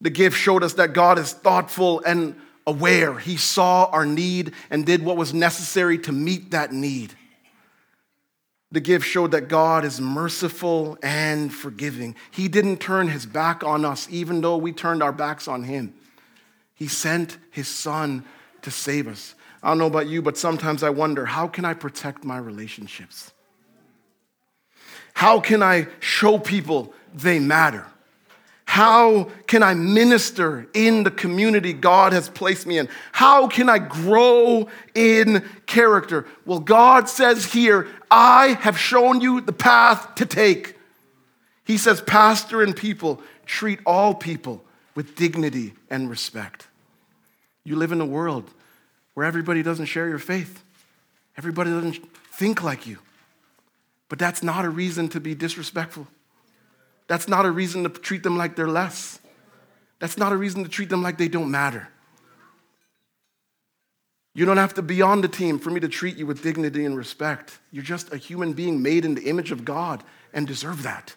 The 0.00 0.10
gift 0.10 0.36
showed 0.36 0.62
us 0.62 0.74
that 0.74 0.92
God 0.92 1.18
is 1.18 1.32
thoughtful 1.32 2.02
and 2.06 2.36
aware. 2.68 3.18
He 3.18 3.36
saw 3.36 3.86
our 3.86 4.06
need 4.06 4.52
and 4.70 4.86
did 4.86 5.04
what 5.04 5.16
was 5.16 5.34
necessary 5.34 5.98
to 5.98 6.12
meet 6.12 6.52
that 6.52 6.72
need. 6.72 7.14
The 8.72 8.80
gift 8.80 9.04
showed 9.04 9.32
that 9.32 9.48
God 9.48 9.84
is 9.84 10.00
merciful 10.00 10.96
and 11.02 11.52
forgiving. 11.52 12.14
He 12.30 12.46
didn't 12.46 12.78
turn 12.78 13.08
his 13.08 13.26
back 13.26 13.64
on 13.64 13.84
us, 13.84 14.06
even 14.10 14.40
though 14.40 14.56
we 14.56 14.72
turned 14.72 15.02
our 15.02 15.12
backs 15.12 15.48
on 15.48 15.64
him. 15.64 15.92
He 16.74 16.86
sent 16.86 17.36
his 17.50 17.66
son 17.66 18.24
to 18.62 18.70
save 18.70 19.08
us. 19.08 19.34
I 19.62 19.68
don't 19.68 19.78
know 19.78 19.86
about 19.86 20.06
you, 20.06 20.22
but 20.22 20.38
sometimes 20.38 20.82
I 20.82 20.90
wonder 20.90 21.26
how 21.26 21.48
can 21.48 21.64
I 21.64 21.74
protect 21.74 22.24
my 22.24 22.38
relationships? 22.38 23.32
How 25.14 25.40
can 25.40 25.62
I 25.62 25.88
show 25.98 26.38
people 26.38 26.94
they 27.12 27.40
matter? 27.40 27.86
How 28.70 29.24
can 29.48 29.64
I 29.64 29.74
minister 29.74 30.68
in 30.74 31.02
the 31.02 31.10
community 31.10 31.72
God 31.72 32.12
has 32.12 32.28
placed 32.28 32.68
me 32.68 32.78
in? 32.78 32.88
How 33.10 33.48
can 33.48 33.68
I 33.68 33.80
grow 33.80 34.68
in 34.94 35.44
character? 35.66 36.24
Well, 36.46 36.60
God 36.60 37.08
says 37.08 37.52
here, 37.52 37.88
I 38.12 38.56
have 38.60 38.78
shown 38.78 39.20
you 39.20 39.40
the 39.40 39.52
path 39.52 40.14
to 40.14 40.24
take. 40.24 40.76
He 41.64 41.78
says, 41.78 42.00
Pastor 42.00 42.62
and 42.62 42.76
people, 42.76 43.20
treat 43.44 43.80
all 43.84 44.14
people 44.14 44.62
with 44.94 45.16
dignity 45.16 45.74
and 45.90 46.08
respect. 46.08 46.68
You 47.64 47.74
live 47.74 47.90
in 47.90 48.00
a 48.00 48.06
world 48.06 48.52
where 49.14 49.26
everybody 49.26 49.64
doesn't 49.64 49.86
share 49.86 50.08
your 50.08 50.20
faith, 50.20 50.62
everybody 51.36 51.70
doesn't 51.70 51.96
think 52.30 52.62
like 52.62 52.86
you. 52.86 52.98
But 54.08 54.20
that's 54.20 54.44
not 54.44 54.64
a 54.64 54.70
reason 54.70 55.08
to 55.08 55.18
be 55.18 55.34
disrespectful. 55.34 56.06
That's 57.10 57.26
not 57.26 57.44
a 57.44 57.50
reason 57.50 57.82
to 57.82 57.88
treat 57.88 58.22
them 58.22 58.38
like 58.38 58.54
they're 58.54 58.68
less. 58.68 59.18
That's 59.98 60.16
not 60.16 60.30
a 60.30 60.36
reason 60.36 60.62
to 60.62 60.70
treat 60.70 60.90
them 60.90 61.02
like 61.02 61.18
they 61.18 61.26
don't 61.26 61.50
matter. 61.50 61.88
You 64.32 64.44
don't 64.44 64.58
have 64.58 64.74
to 64.74 64.82
be 64.82 65.02
on 65.02 65.20
the 65.20 65.26
team 65.26 65.58
for 65.58 65.70
me 65.70 65.80
to 65.80 65.88
treat 65.88 66.16
you 66.16 66.24
with 66.24 66.40
dignity 66.40 66.84
and 66.84 66.96
respect. 66.96 67.58
You're 67.72 67.82
just 67.82 68.12
a 68.12 68.16
human 68.16 68.52
being 68.52 68.80
made 68.80 69.04
in 69.04 69.16
the 69.16 69.22
image 69.22 69.50
of 69.50 69.64
God 69.64 70.04
and 70.32 70.46
deserve 70.46 70.84
that. 70.84 71.16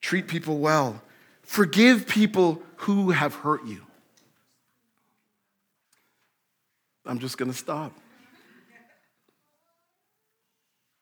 Treat 0.00 0.28
people 0.28 0.58
well. 0.58 1.02
Forgive 1.42 2.06
people 2.06 2.62
who 2.76 3.10
have 3.10 3.34
hurt 3.34 3.66
you. 3.66 3.82
I'm 7.04 7.18
just 7.18 7.38
going 7.38 7.50
to 7.50 7.58
stop. 7.58 7.92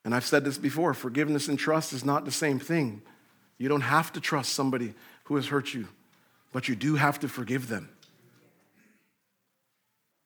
And 0.06 0.14
I've 0.14 0.24
said 0.24 0.42
this 0.42 0.56
before 0.56 0.94
forgiveness 0.94 1.48
and 1.48 1.58
trust 1.58 1.92
is 1.92 2.02
not 2.02 2.24
the 2.24 2.32
same 2.32 2.58
thing. 2.58 3.02
You 3.58 3.68
don't 3.68 3.82
have 3.82 4.12
to 4.12 4.20
trust 4.20 4.52
somebody 4.52 4.94
who 5.24 5.36
has 5.36 5.46
hurt 5.46 5.72
you, 5.72 5.88
but 6.52 6.68
you 6.68 6.76
do 6.76 6.96
have 6.96 7.20
to 7.20 7.28
forgive 7.28 7.68
them. 7.68 7.88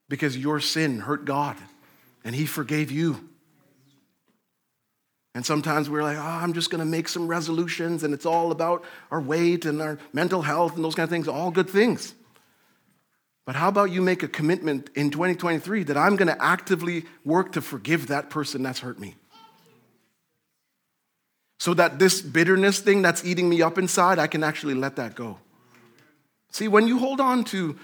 Because 0.08 0.36
your 0.36 0.58
sin 0.60 1.00
hurt 1.00 1.24
God, 1.24 1.56
and 2.24 2.34
He 2.34 2.46
forgave 2.46 2.90
you. 2.90 3.28
And 5.34 5.46
sometimes 5.46 5.88
we're 5.88 6.02
like, 6.02 6.16
oh, 6.16 6.20
I'm 6.20 6.52
just 6.52 6.70
going 6.70 6.80
to 6.80 6.84
make 6.84 7.08
some 7.08 7.28
resolutions, 7.28 8.02
and 8.02 8.12
it's 8.12 8.26
all 8.26 8.50
about 8.50 8.84
our 9.12 9.20
weight 9.20 9.64
and 9.64 9.80
our 9.80 9.98
mental 10.12 10.42
health 10.42 10.74
and 10.74 10.84
those 10.84 10.96
kind 10.96 11.04
of 11.04 11.10
things, 11.10 11.28
all 11.28 11.52
good 11.52 11.70
things. 11.70 12.14
But 13.46 13.54
how 13.54 13.68
about 13.68 13.90
you 13.90 14.02
make 14.02 14.22
a 14.22 14.28
commitment 14.28 14.90
in 14.94 15.10
2023 15.10 15.84
that 15.84 15.96
I'm 15.96 16.16
going 16.16 16.28
to 16.28 16.42
actively 16.42 17.04
work 17.24 17.52
to 17.52 17.60
forgive 17.60 18.08
that 18.08 18.30
person 18.30 18.62
that's 18.62 18.80
hurt 18.80 18.98
me? 18.98 19.14
So 21.60 21.74
that 21.74 21.98
this 21.98 22.22
bitterness 22.22 22.78
thing 22.78 23.02
that's 23.02 23.22
eating 23.22 23.46
me 23.46 23.60
up 23.60 23.76
inside, 23.76 24.18
I 24.18 24.26
can 24.26 24.42
actually 24.42 24.72
let 24.72 24.96
that 24.96 25.14
go. 25.14 25.38
See, 26.50 26.68
when 26.68 26.88
you 26.88 26.98
hold 26.98 27.20
on 27.20 27.44
to, 27.44 27.78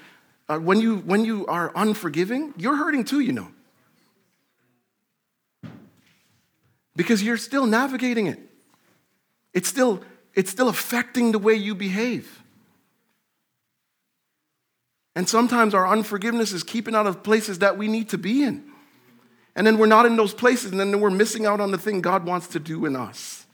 uh, 0.48 0.56
when, 0.56 0.80
you, 0.80 0.96
when 1.00 1.26
you 1.26 1.46
are 1.46 1.72
unforgiving, 1.76 2.54
you're 2.56 2.76
hurting 2.76 3.04
too, 3.04 3.20
you 3.20 3.32
know. 3.32 3.48
Because 6.96 7.22
you're 7.22 7.36
still 7.36 7.66
navigating 7.66 8.26
it. 8.26 8.38
It's 9.52 9.68
still, 9.68 10.02
it's 10.32 10.50
still 10.50 10.70
affecting 10.70 11.32
the 11.32 11.38
way 11.38 11.52
you 11.52 11.74
behave. 11.74 12.42
And 15.14 15.28
sometimes 15.28 15.74
our 15.74 15.86
unforgiveness 15.86 16.52
is 16.52 16.62
keeping 16.62 16.94
out 16.94 17.06
of 17.06 17.22
places 17.22 17.58
that 17.58 17.76
we 17.76 17.88
need 17.88 18.08
to 18.08 18.16
be 18.16 18.42
in. 18.42 18.64
And 19.54 19.66
then 19.66 19.76
we're 19.76 19.84
not 19.84 20.06
in 20.06 20.16
those 20.16 20.32
places, 20.32 20.70
and 20.70 20.80
then 20.80 20.98
we're 20.98 21.10
missing 21.10 21.44
out 21.44 21.60
on 21.60 21.72
the 21.72 21.78
thing 21.78 22.00
God 22.00 22.24
wants 22.24 22.46
to 22.48 22.58
do 22.58 22.86
in 22.86 22.96
us. 22.96 23.45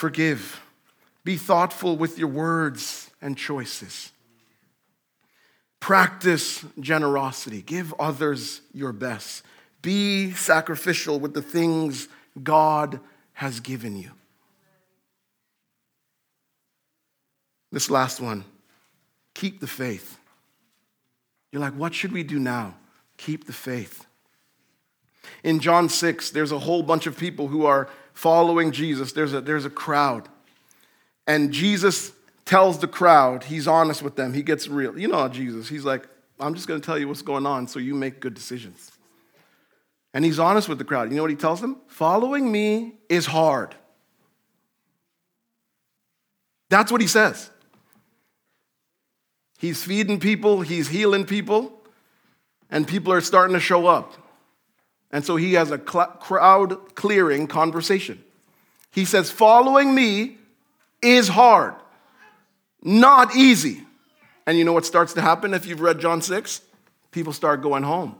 Forgive. 0.00 0.62
Be 1.24 1.36
thoughtful 1.36 1.94
with 1.94 2.18
your 2.18 2.28
words 2.28 3.10
and 3.20 3.36
choices. 3.36 4.12
Practice 5.78 6.64
generosity. 6.80 7.60
Give 7.60 7.92
others 8.00 8.62
your 8.72 8.94
best. 8.94 9.42
Be 9.82 10.30
sacrificial 10.32 11.20
with 11.20 11.34
the 11.34 11.42
things 11.42 12.08
God 12.42 12.98
has 13.34 13.60
given 13.60 13.94
you. 13.94 14.12
This 17.70 17.90
last 17.90 18.20
one 18.20 18.46
keep 19.34 19.60
the 19.60 19.66
faith. 19.66 20.18
You're 21.52 21.60
like, 21.60 21.74
what 21.74 21.92
should 21.92 22.12
we 22.12 22.22
do 22.22 22.38
now? 22.38 22.74
Keep 23.18 23.46
the 23.46 23.52
faith. 23.52 24.06
In 25.44 25.60
John 25.60 25.90
6, 25.90 26.30
there's 26.30 26.52
a 26.52 26.58
whole 26.58 26.82
bunch 26.82 27.06
of 27.06 27.18
people 27.18 27.48
who 27.48 27.66
are 27.66 27.86
following 28.20 28.70
Jesus. 28.70 29.12
There's 29.12 29.32
a, 29.32 29.40
there's 29.40 29.64
a 29.64 29.70
crowd. 29.70 30.28
And 31.26 31.52
Jesus 31.52 32.12
tells 32.44 32.78
the 32.78 32.86
crowd, 32.86 33.44
he's 33.44 33.66
honest 33.66 34.02
with 34.02 34.14
them, 34.14 34.34
he 34.34 34.42
gets 34.42 34.68
real. 34.68 34.98
You 34.98 35.08
know 35.08 35.26
Jesus, 35.28 35.70
he's 35.70 35.86
like, 35.86 36.06
I'm 36.38 36.54
just 36.54 36.68
going 36.68 36.78
to 36.78 36.84
tell 36.84 36.98
you 36.98 37.08
what's 37.08 37.22
going 37.22 37.46
on 37.46 37.66
so 37.66 37.78
you 37.78 37.94
make 37.94 38.20
good 38.20 38.34
decisions. 38.34 38.92
And 40.12 40.22
he's 40.22 40.38
honest 40.38 40.68
with 40.68 40.76
the 40.76 40.84
crowd. 40.84 41.08
You 41.08 41.16
know 41.16 41.22
what 41.22 41.30
he 41.30 41.36
tells 41.36 41.62
them? 41.62 41.78
Following 41.86 42.52
me 42.52 42.94
is 43.08 43.24
hard. 43.24 43.74
That's 46.68 46.92
what 46.92 47.00
he 47.00 47.06
says. 47.06 47.48
He's 49.58 49.82
feeding 49.82 50.20
people, 50.20 50.60
he's 50.60 50.88
healing 50.88 51.24
people, 51.24 51.72
and 52.70 52.86
people 52.86 53.14
are 53.14 53.22
starting 53.22 53.54
to 53.54 53.60
show 53.60 53.86
up. 53.86 54.14
And 55.12 55.24
so 55.24 55.36
he 55.36 55.54
has 55.54 55.70
a 55.70 55.78
cl- 55.78 56.16
crowd 56.20 56.94
clearing 56.94 57.46
conversation. 57.46 58.22
He 58.92 59.04
says, 59.04 59.30
Following 59.30 59.94
me 59.94 60.38
is 61.02 61.28
hard, 61.28 61.74
not 62.82 63.34
easy. 63.34 63.82
And 64.46 64.58
you 64.58 64.64
know 64.64 64.72
what 64.72 64.86
starts 64.86 65.12
to 65.14 65.20
happen 65.20 65.54
if 65.54 65.66
you've 65.66 65.80
read 65.80 66.00
John 66.00 66.22
6? 66.22 66.62
People 67.10 67.32
start 67.32 67.62
going 67.62 67.82
home. 67.82 68.16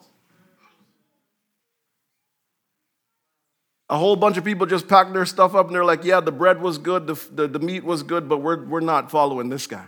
A 3.88 3.98
whole 3.98 4.14
bunch 4.14 4.37
of 4.37 4.44
people 4.44 4.66
just 4.66 4.87
pack 4.87 5.12
their 5.12 5.26
stuff 5.26 5.57
up 5.57 5.66
and 5.66 5.74
they're 5.74 5.85
like, 5.85 6.05
yeah, 6.05 6.20
the 6.20 6.31
bread 6.31 6.62
was 6.62 6.79
good, 6.79 7.09
the, 7.09 7.20
the, 7.33 7.48
the 7.48 7.59
meat 7.59 7.83
was 7.83 8.05
good, 8.05 8.29
but 8.29 8.38
we're, 8.38 8.64
we're 8.64 8.79
not 8.79 9.11
following 9.11 9.48
this 9.48 9.66
guy. 9.66 9.87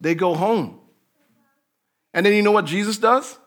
They 0.00 0.16
go 0.16 0.34
home. 0.34 0.80
And 2.12 2.26
then 2.26 2.32
you 2.32 2.42
know 2.42 2.50
what 2.50 2.64
Jesus 2.64 2.98
does? 2.98 3.38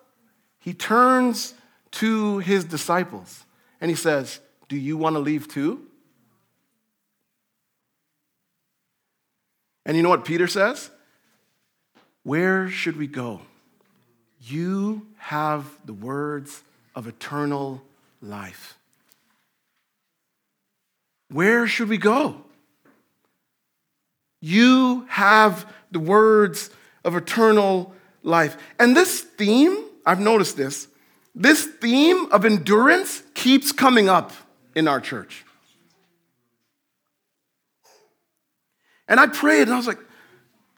He 0.60 0.74
turns 0.74 1.54
to 1.96 2.40
his 2.40 2.66
disciples 2.66 3.46
and 3.80 3.90
he 3.90 3.96
says, 3.96 4.40
Do 4.68 4.78
you 4.78 4.98
want 4.98 5.16
to 5.16 5.20
leave 5.20 5.48
too? 5.48 5.82
And 9.86 9.96
you 9.96 10.04
know 10.04 10.10
what 10.10 10.26
Peter 10.26 10.48
says? 10.48 10.90
Where 12.24 12.70
should 12.70 12.98
we 12.98 13.08
go? 13.08 13.42
You 14.42 15.06
have 15.18 15.66
the 15.86 15.94
words 15.94 16.64
of 16.96 17.08
eternal 17.08 17.82
life. 18.22 18.78
Where 21.30 21.68
should 21.68 21.90
we 21.90 21.98
go? 21.98 22.42
You 24.42 25.06
have 25.10 25.72
the 25.92 26.00
words 26.00 26.70
of 27.04 27.16
eternal 27.16 27.94
life. 28.22 28.58
And 28.80 28.96
this 28.96 29.22
theme, 29.22 29.78
I've 30.06 30.20
noticed 30.20 30.58
this, 30.58 30.88
this 31.36 31.66
theme 31.66 32.32
of 32.32 32.46
endurance 32.46 33.22
keeps 33.34 33.72
coming 33.72 34.08
up 34.08 34.32
in 34.74 34.88
our 34.88 35.02
church. 35.02 35.46
And 39.08 39.20
I 39.20 39.28
prayed 39.28 39.64
and 39.64 39.74
I 39.74 39.78
was 39.78 39.88
like, 39.88 40.00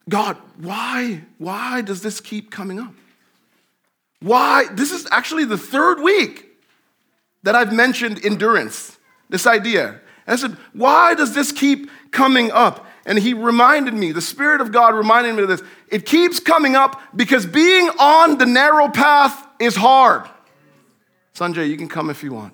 God, 0.10 0.38
why? 0.58 1.22
Why 1.38 1.82
does 1.82 2.02
this 2.02 2.20
keep 2.20 2.50
coming 2.50 2.80
up? 2.80 2.93
Why? 4.22 4.65
This 4.72 4.91
is 4.91 5.08
actually 5.12 5.46
the 5.46 5.58
third 5.58 6.02
week 6.02 6.46
that 7.43 7.56
I've 7.56 7.72
mentioned 7.72 8.26
endurance, 8.26 8.98
this 9.30 9.46
idea. 9.46 9.89
And 10.26 10.34
I 10.34 10.36
said, 10.36 10.58
Why 10.74 11.13
does 11.13 11.36
this 11.36 11.52
keep 11.52 11.89
coming 12.12 12.52
up? 12.52 12.86
And 13.06 13.17
he 13.17 13.34
reminded 13.34 13.93
me, 13.93 14.12
the 14.12 14.22
Spirit 14.22 14.60
of 14.60 14.72
God 14.74 14.93
reminded 14.93 15.36
me 15.36 15.43
of 15.43 15.48
this. 15.48 15.63
It 15.89 16.06
keeps 16.06 16.41
coming 16.41 16.76
up 16.76 17.00
because 17.15 17.46
being 17.46 17.88
on 18.00 18.38
the 18.38 18.46
narrow 18.46 18.89
path 18.89 19.48
is 19.60 19.76
hard. 19.78 20.28
Sanjay, 21.38 21.69
you 21.69 21.78
can 21.78 21.88
come 21.88 22.10
if 22.10 22.23
you 22.23 22.34
want. 22.34 22.54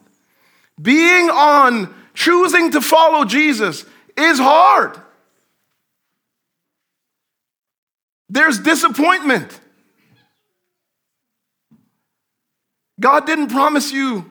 Being 0.82 1.30
on, 1.30 1.94
choosing 2.14 2.72
to 2.72 2.82
follow 2.82 3.24
Jesus 3.24 3.86
is 4.18 4.40
hard. 4.40 5.00
There's 8.30 8.60
disappointment. 8.60 9.60
God 13.00 13.26
didn't 13.26 13.50
promise 13.50 13.92
you 13.94 14.30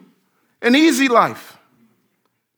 an 0.60 0.76
easy 0.76 1.08
life. 1.08 1.56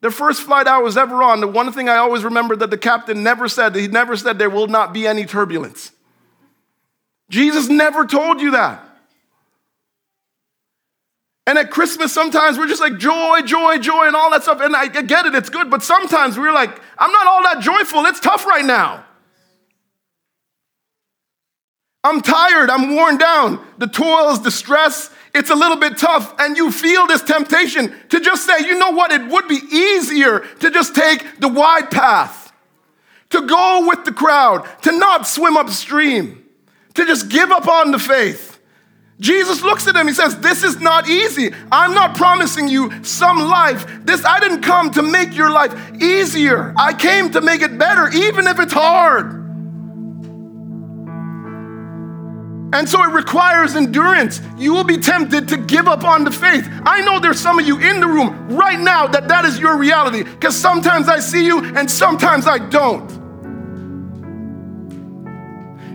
The 0.01 0.11
first 0.11 0.43
flight 0.43 0.67
I 0.67 0.79
was 0.79 0.97
ever 0.97 1.23
on, 1.23 1.41
the 1.41 1.47
one 1.49 1.71
thing 1.73 1.89
I 1.89 1.97
always 1.97 2.25
remember 2.25 2.57
that 2.57 2.71
the 2.71 2.79
captain 2.79 3.23
never 3.23 3.49
said, 3.49 3.75
he 3.75 3.89
never 3.89 4.17
said 4.17 4.39
there 4.39 4.51
will 4.51 4.67
not 4.67 4.93
be 4.93 5.07
any 5.07 5.27
turbulence. 5.27 5.93
Jesus 7.31 7.69
never 7.69 8.05
told 8.05 8.41
you 8.41 8.51
that. 8.51 8.83
And 11.47 11.59
at 11.59 11.71
Christmas, 11.71 12.13
sometimes 12.13 12.57
we're 12.57 12.69
just 12.69 12.81
like 12.81 12.99
joy, 12.99 13.41
joy, 13.43 13.79
joy, 13.79 14.07
and 14.07 14.17
all 14.17 14.31
that 14.31 14.43
stuff. 14.43 14.61
And 14.61 14.75
I 14.75 14.89
get 14.89 15.27
it, 15.27 15.35
it's 15.35 15.51
good. 15.51 15.71
But 15.71 15.83
sometimes 15.83 16.39
we're 16.39 16.53
like, 16.53 16.81
I'm 16.99 17.13
not 17.13 17.27
all 17.27 17.43
that 17.43 17.61
joyful. 17.61 18.07
It's 18.07 18.21
tough 18.21 18.47
right 18.47 18.65
now. 18.65 19.05
I'm 22.03 22.21
tired. 22.21 22.71
I'm 22.71 22.95
worn 22.95 23.19
down. 23.19 23.65
The 23.79 23.87
toils, 23.87 24.43
the 24.43 24.51
stress, 24.51 25.11
it's 25.35 25.51
a 25.51 25.55
little 25.55 25.77
bit 25.77 25.99
tough, 25.99 26.33
and 26.39 26.57
you 26.57 26.71
feel 26.71 27.09
this 27.09 27.23
temptation 27.23 27.93
to 28.11 28.21
just 28.21 28.47
say, 28.47 28.65
you 28.65 28.79
know 28.79 28.91
what, 28.91 29.11
it 29.11 29.27
would 29.27 29.49
be 29.49 29.59
easier 29.71 30.41
to 30.61 30.71
just 30.71 30.95
take 30.95 31.41
the 31.41 31.49
wide 31.49 31.91
path, 31.91 32.53
to 33.31 33.45
go 33.45 33.87
with 33.89 34.05
the 34.05 34.13
crowd, 34.13 34.65
to 34.83 34.93
not 34.97 35.27
swim 35.27 35.57
upstream, 35.57 36.45
to 36.95 37.05
just 37.05 37.29
give 37.29 37.51
up 37.51 37.67
on 37.67 37.91
the 37.91 37.99
faith. 37.99 38.54
Jesus 39.21 39.63
looks 39.63 39.87
at 39.87 39.95
him, 39.95 40.09
he 40.09 40.13
says, 40.13 40.39
This 40.41 40.65
is 40.65 40.81
not 40.81 41.09
easy. 41.09 41.53
I'm 41.71 41.95
not 41.95 42.17
promising 42.17 42.69
you 42.69 42.93
some 43.05 43.39
life. 43.39 43.87
This 44.05 44.25
I 44.25 44.41
didn't 44.41 44.63
come 44.63 44.91
to 44.93 45.03
make 45.03 45.37
your 45.37 45.51
life 45.51 45.73
easier. 46.03 46.75
I 46.77 46.95
came 46.95 47.31
to 47.31 47.41
make 47.41 47.63
it 47.63 47.79
better, 47.79 48.09
even 48.09 48.47
if 48.47 48.59
it's 48.59 48.73
hard. 48.73 49.45
And 52.75 52.89
so 52.89 53.05
it 53.05 53.13
requires 53.13 53.77
endurance. 53.77 54.41
You 54.59 54.75
will 54.75 54.83
be 54.83 54.99
tempted 54.99 55.47
to 55.49 55.59
give 55.59 55.87
up 55.87 56.03
on 56.03 56.25
the 56.25 56.33
faith. 56.33 56.69
I 56.85 57.03
know 57.03 57.21
there's 57.21 57.39
some 57.39 57.61
of 57.61 57.67
you 57.69 57.79
in 57.79 58.01
the 58.01 58.09
room 58.09 58.49
right 58.49 58.81
now 58.81 59.07
that 59.07 59.29
that 59.29 59.45
is 59.45 59.61
your 59.61 59.79
reality 59.79 60.25
because 60.25 60.57
sometimes 60.57 61.09
I 61.09 61.21
see 61.21 61.47
you 61.47 61.65
and 61.77 61.89
sometimes 61.89 62.49
I 62.49 62.59
don't. 62.59 63.09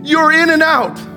You're 0.02 0.32
in 0.32 0.48
and 0.48 0.62
out. 0.62 1.09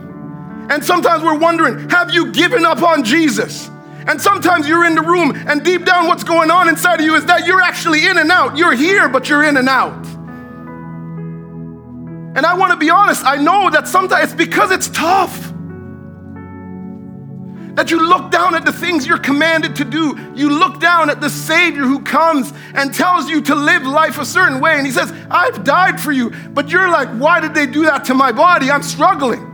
And 0.73 0.83
sometimes 0.83 1.23
we're 1.23 1.37
wondering, 1.37 1.87
have 1.89 2.11
you 2.11 2.31
given 2.31 2.65
up 2.65 2.81
on 2.81 3.03
Jesus? 3.03 3.69
And 4.07 4.19
sometimes 4.19 4.67
you're 4.67 4.85
in 4.85 4.95
the 4.95 5.03
room 5.03 5.31
and 5.47 5.63
deep 5.63 5.85
down 5.85 6.07
what's 6.07 6.23
going 6.23 6.49
on 6.49 6.67
inside 6.67 6.99
of 6.99 7.05
you 7.05 7.13
is 7.13 7.25
that 7.25 7.45
you're 7.45 7.61
actually 7.61 8.07
in 8.07 8.17
and 8.17 8.31
out. 8.31 8.57
You're 8.57 8.73
here, 8.73 9.07
but 9.07 9.29
you're 9.29 9.43
in 9.43 9.55
and 9.57 9.69
out. 9.69 10.03
And 12.35 12.43
I 12.43 12.55
want 12.55 12.71
to 12.71 12.77
be 12.77 12.89
honest, 12.89 13.23
I 13.23 13.35
know 13.35 13.69
that 13.69 13.87
sometimes 13.87 14.31
it's 14.31 14.33
because 14.33 14.71
it's 14.71 14.89
tough. 14.89 15.53
That 17.75 17.91
you 17.91 18.03
look 18.03 18.31
down 18.31 18.55
at 18.55 18.65
the 18.65 18.73
things 18.73 19.05
you're 19.05 19.19
commanded 19.19 19.75
to 19.75 19.85
do. 19.85 20.17
You 20.33 20.49
look 20.49 20.79
down 20.79 21.11
at 21.11 21.21
the 21.21 21.29
Savior 21.29 21.83
who 21.83 22.01
comes 22.01 22.51
and 22.73 22.91
tells 22.91 23.29
you 23.29 23.43
to 23.43 23.53
live 23.53 23.83
life 23.83 24.17
a 24.17 24.25
certain 24.25 24.59
way. 24.59 24.77
And 24.77 24.87
He 24.87 24.91
says, 24.91 25.13
I've 25.29 25.63
died 25.63 26.01
for 26.01 26.11
you. 26.11 26.31
But 26.31 26.69
you're 26.69 26.89
like, 26.89 27.09
why 27.09 27.41
did 27.41 27.53
they 27.53 27.67
do 27.67 27.83
that 27.83 28.05
to 28.05 28.15
my 28.15 28.31
body? 28.31 28.71
I'm 28.71 28.81
struggling. 28.81 29.52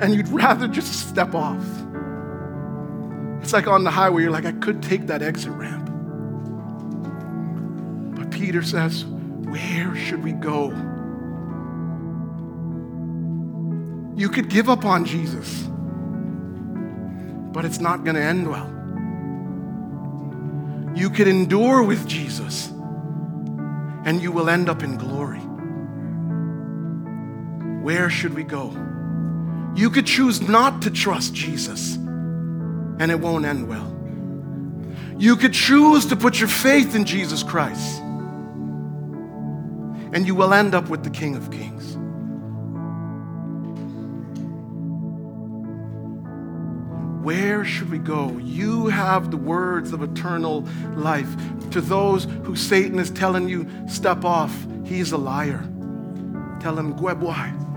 And 0.00 0.14
you'd 0.14 0.28
rather 0.28 0.68
just 0.68 1.08
step 1.08 1.34
off. 1.34 1.64
It's 3.42 3.52
like 3.52 3.66
on 3.66 3.82
the 3.84 3.90
highway, 3.90 4.22
you're 4.22 4.30
like, 4.30 4.44
I 4.44 4.52
could 4.52 4.82
take 4.82 5.06
that 5.06 5.22
exit 5.22 5.52
ramp. 5.52 5.86
But 8.16 8.30
Peter 8.30 8.62
says, 8.62 9.04
Where 9.04 9.96
should 9.96 10.22
we 10.22 10.32
go? 10.32 10.68
You 14.16 14.28
could 14.28 14.48
give 14.50 14.68
up 14.68 14.84
on 14.84 15.04
Jesus, 15.04 15.62
but 17.52 17.64
it's 17.64 17.78
not 17.78 18.04
going 18.04 18.16
to 18.16 18.22
end 18.22 18.48
well. 18.48 18.74
You 20.96 21.08
could 21.10 21.28
endure 21.28 21.82
with 21.84 22.06
Jesus, 22.08 22.68
and 24.04 24.20
you 24.20 24.32
will 24.32 24.50
end 24.50 24.68
up 24.68 24.82
in 24.82 24.96
glory. 24.96 25.38
Where 27.82 28.10
should 28.10 28.34
we 28.34 28.42
go? 28.42 28.70
You 29.78 29.90
could 29.90 30.06
choose 30.06 30.42
not 30.42 30.82
to 30.82 30.90
trust 30.90 31.34
Jesus, 31.34 31.94
and 31.94 33.12
it 33.12 33.20
won't 33.20 33.44
end 33.44 33.68
well. 33.68 33.94
You 35.16 35.36
could 35.36 35.52
choose 35.52 36.04
to 36.06 36.16
put 36.16 36.40
your 36.40 36.48
faith 36.48 36.96
in 36.96 37.04
Jesus 37.04 37.44
Christ, 37.44 38.00
and 40.12 40.26
you 40.26 40.34
will 40.34 40.52
end 40.52 40.74
up 40.74 40.88
with 40.88 41.04
the 41.04 41.10
King 41.10 41.36
of 41.36 41.52
Kings. 41.52 41.96
Where 47.24 47.64
should 47.64 47.92
we 47.92 47.98
go? 47.98 48.36
You 48.38 48.88
have 48.88 49.30
the 49.30 49.36
words 49.36 49.92
of 49.92 50.02
eternal 50.02 50.62
life. 50.96 51.32
To 51.70 51.80
those 51.80 52.24
who 52.24 52.56
Satan 52.56 52.98
is 52.98 53.10
telling 53.10 53.48
you, 53.48 53.64
step 53.86 54.24
off, 54.24 54.66
he's 54.84 55.12
a 55.12 55.18
liar. 55.18 55.60
Tell 56.58 56.76
him, 56.76 56.94
Gwebwai. 56.94 57.67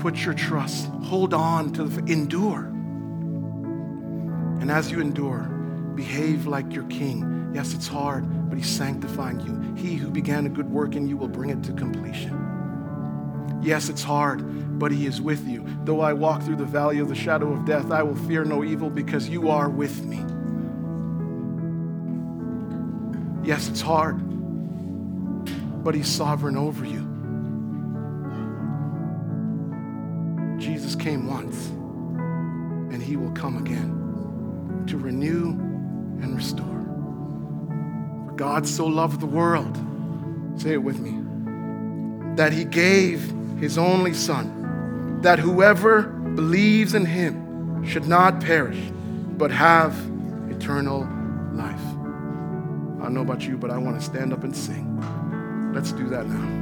Put 0.00 0.24
your 0.24 0.32
trust, 0.32 0.86
hold 1.04 1.34
on 1.34 1.72
to 1.74 1.84
the, 1.84 2.10
endure. 2.10 2.64
And 4.60 4.70
as 4.70 4.90
you 4.90 4.98
endure, 4.98 5.42
behave 5.94 6.46
like 6.46 6.72
your 6.72 6.84
king. 6.84 7.52
Yes, 7.54 7.74
it's 7.74 7.86
hard, 7.86 8.48
but 8.48 8.56
he's 8.56 8.68
sanctifying 8.68 9.40
you. 9.40 9.74
He 9.74 9.96
who 9.96 10.10
began 10.10 10.46
a 10.46 10.48
good 10.48 10.70
work 10.70 10.96
in 10.96 11.06
you 11.06 11.18
will 11.18 11.28
bring 11.28 11.50
it 11.50 11.62
to 11.64 11.74
completion. 11.74 13.60
Yes, 13.62 13.90
it's 13.90 14.02
hard, 14.02 14.78
but 14.78 14.90
he 14.90 15.04
is 15.04 15.20
with 15.20 15.46
you. 15.46 15.66
Though 15.84 16.00
I 16.00 16.14
walk 16.14 16.42
through 16.42 16.56
the 16.56 16.64
valley 16.64 16.98
of 16.98 17.08
the 17.10 17.14
shadow 17.14 17.52
of 17.52 17.66
death, 17.66 17.90
I 17.90 18.02
will 18.02 18.16
fear 18.16 18.42
no 18.44 18.64
evil 18.64 18.88
because 18.88 19.28
you 19.28 19.50
are 19.50 19.68
with 19.68 20.02
me. 20.06 20.24
Yes, 23.46 23.68
it's 23.68 23.82
hard, 23.82 24.16
but 25.84 25.94
he's 25.94 26.08
sovereign 26.08 26.56
over 26.56 26.86
you. 26.86 27.09
Came 31.10 31.26
once, 31.26 31.66
and 32.94 33.02
he 33.02 33.16
will 33.16 33.32
come 33.32 33.56
again 33.56 34.84
to 34.86 34.96
renew 34.96 35.48
and 36.22 36.36
restore. 36.36 36.84
For 38.28 38.32
God 38.36 38.64
so 38.64 38.86
loved 38.86 39.18
the 39.18 39.26
world, 39.26 39.76
say 40.56 40.74
it 40.74 40.82
with 40.84 41.00
me, 41.00 41.16
that 42.36 42.52
he 42.52 42.62
gave 42.62 43.28
his 43.58 43.76
only 43.76 44.14
Son, 44.14 45.18
that 45.22 45.40
whoever 45.40 46.02
believes 46.36 46.94
in 46.94 47.04
him 47.04 47.84
should 47.84 48.06
not 48.06 48.40
perish, 48.40 48.78
but 49.36 49.50
have 49.50 49.92
eternal 50.48 51.08
life. 51.52 51.86
I 53.00 53.02
don't 53.02 53.14
know 53.14 53.22
about 53.22 53.42
you, 53.42 53.58
but 53.58 53.72
I 53.72 53.78
want 53.78 53.98
to 53.98 54.04
stand 54.04 54.32
up 54.32 54.44
and 54.44 54.54
sing. 54.54 55.72
Let's 55.74 55.90
do 55.90 56.08
that 56.10 56.28
now. 56.28 56.59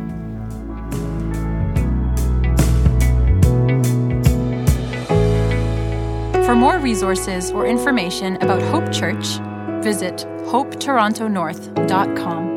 More 6.58 6.78
resources 6.78 7.52
or 7.52 7.66
information 7.66 8.36
about 8.42 8.60
Hope 8.60 8.92
Church, 8.92 9.38
visit 9.82 10.26
hopetorontonorth.com. 10.50 12.47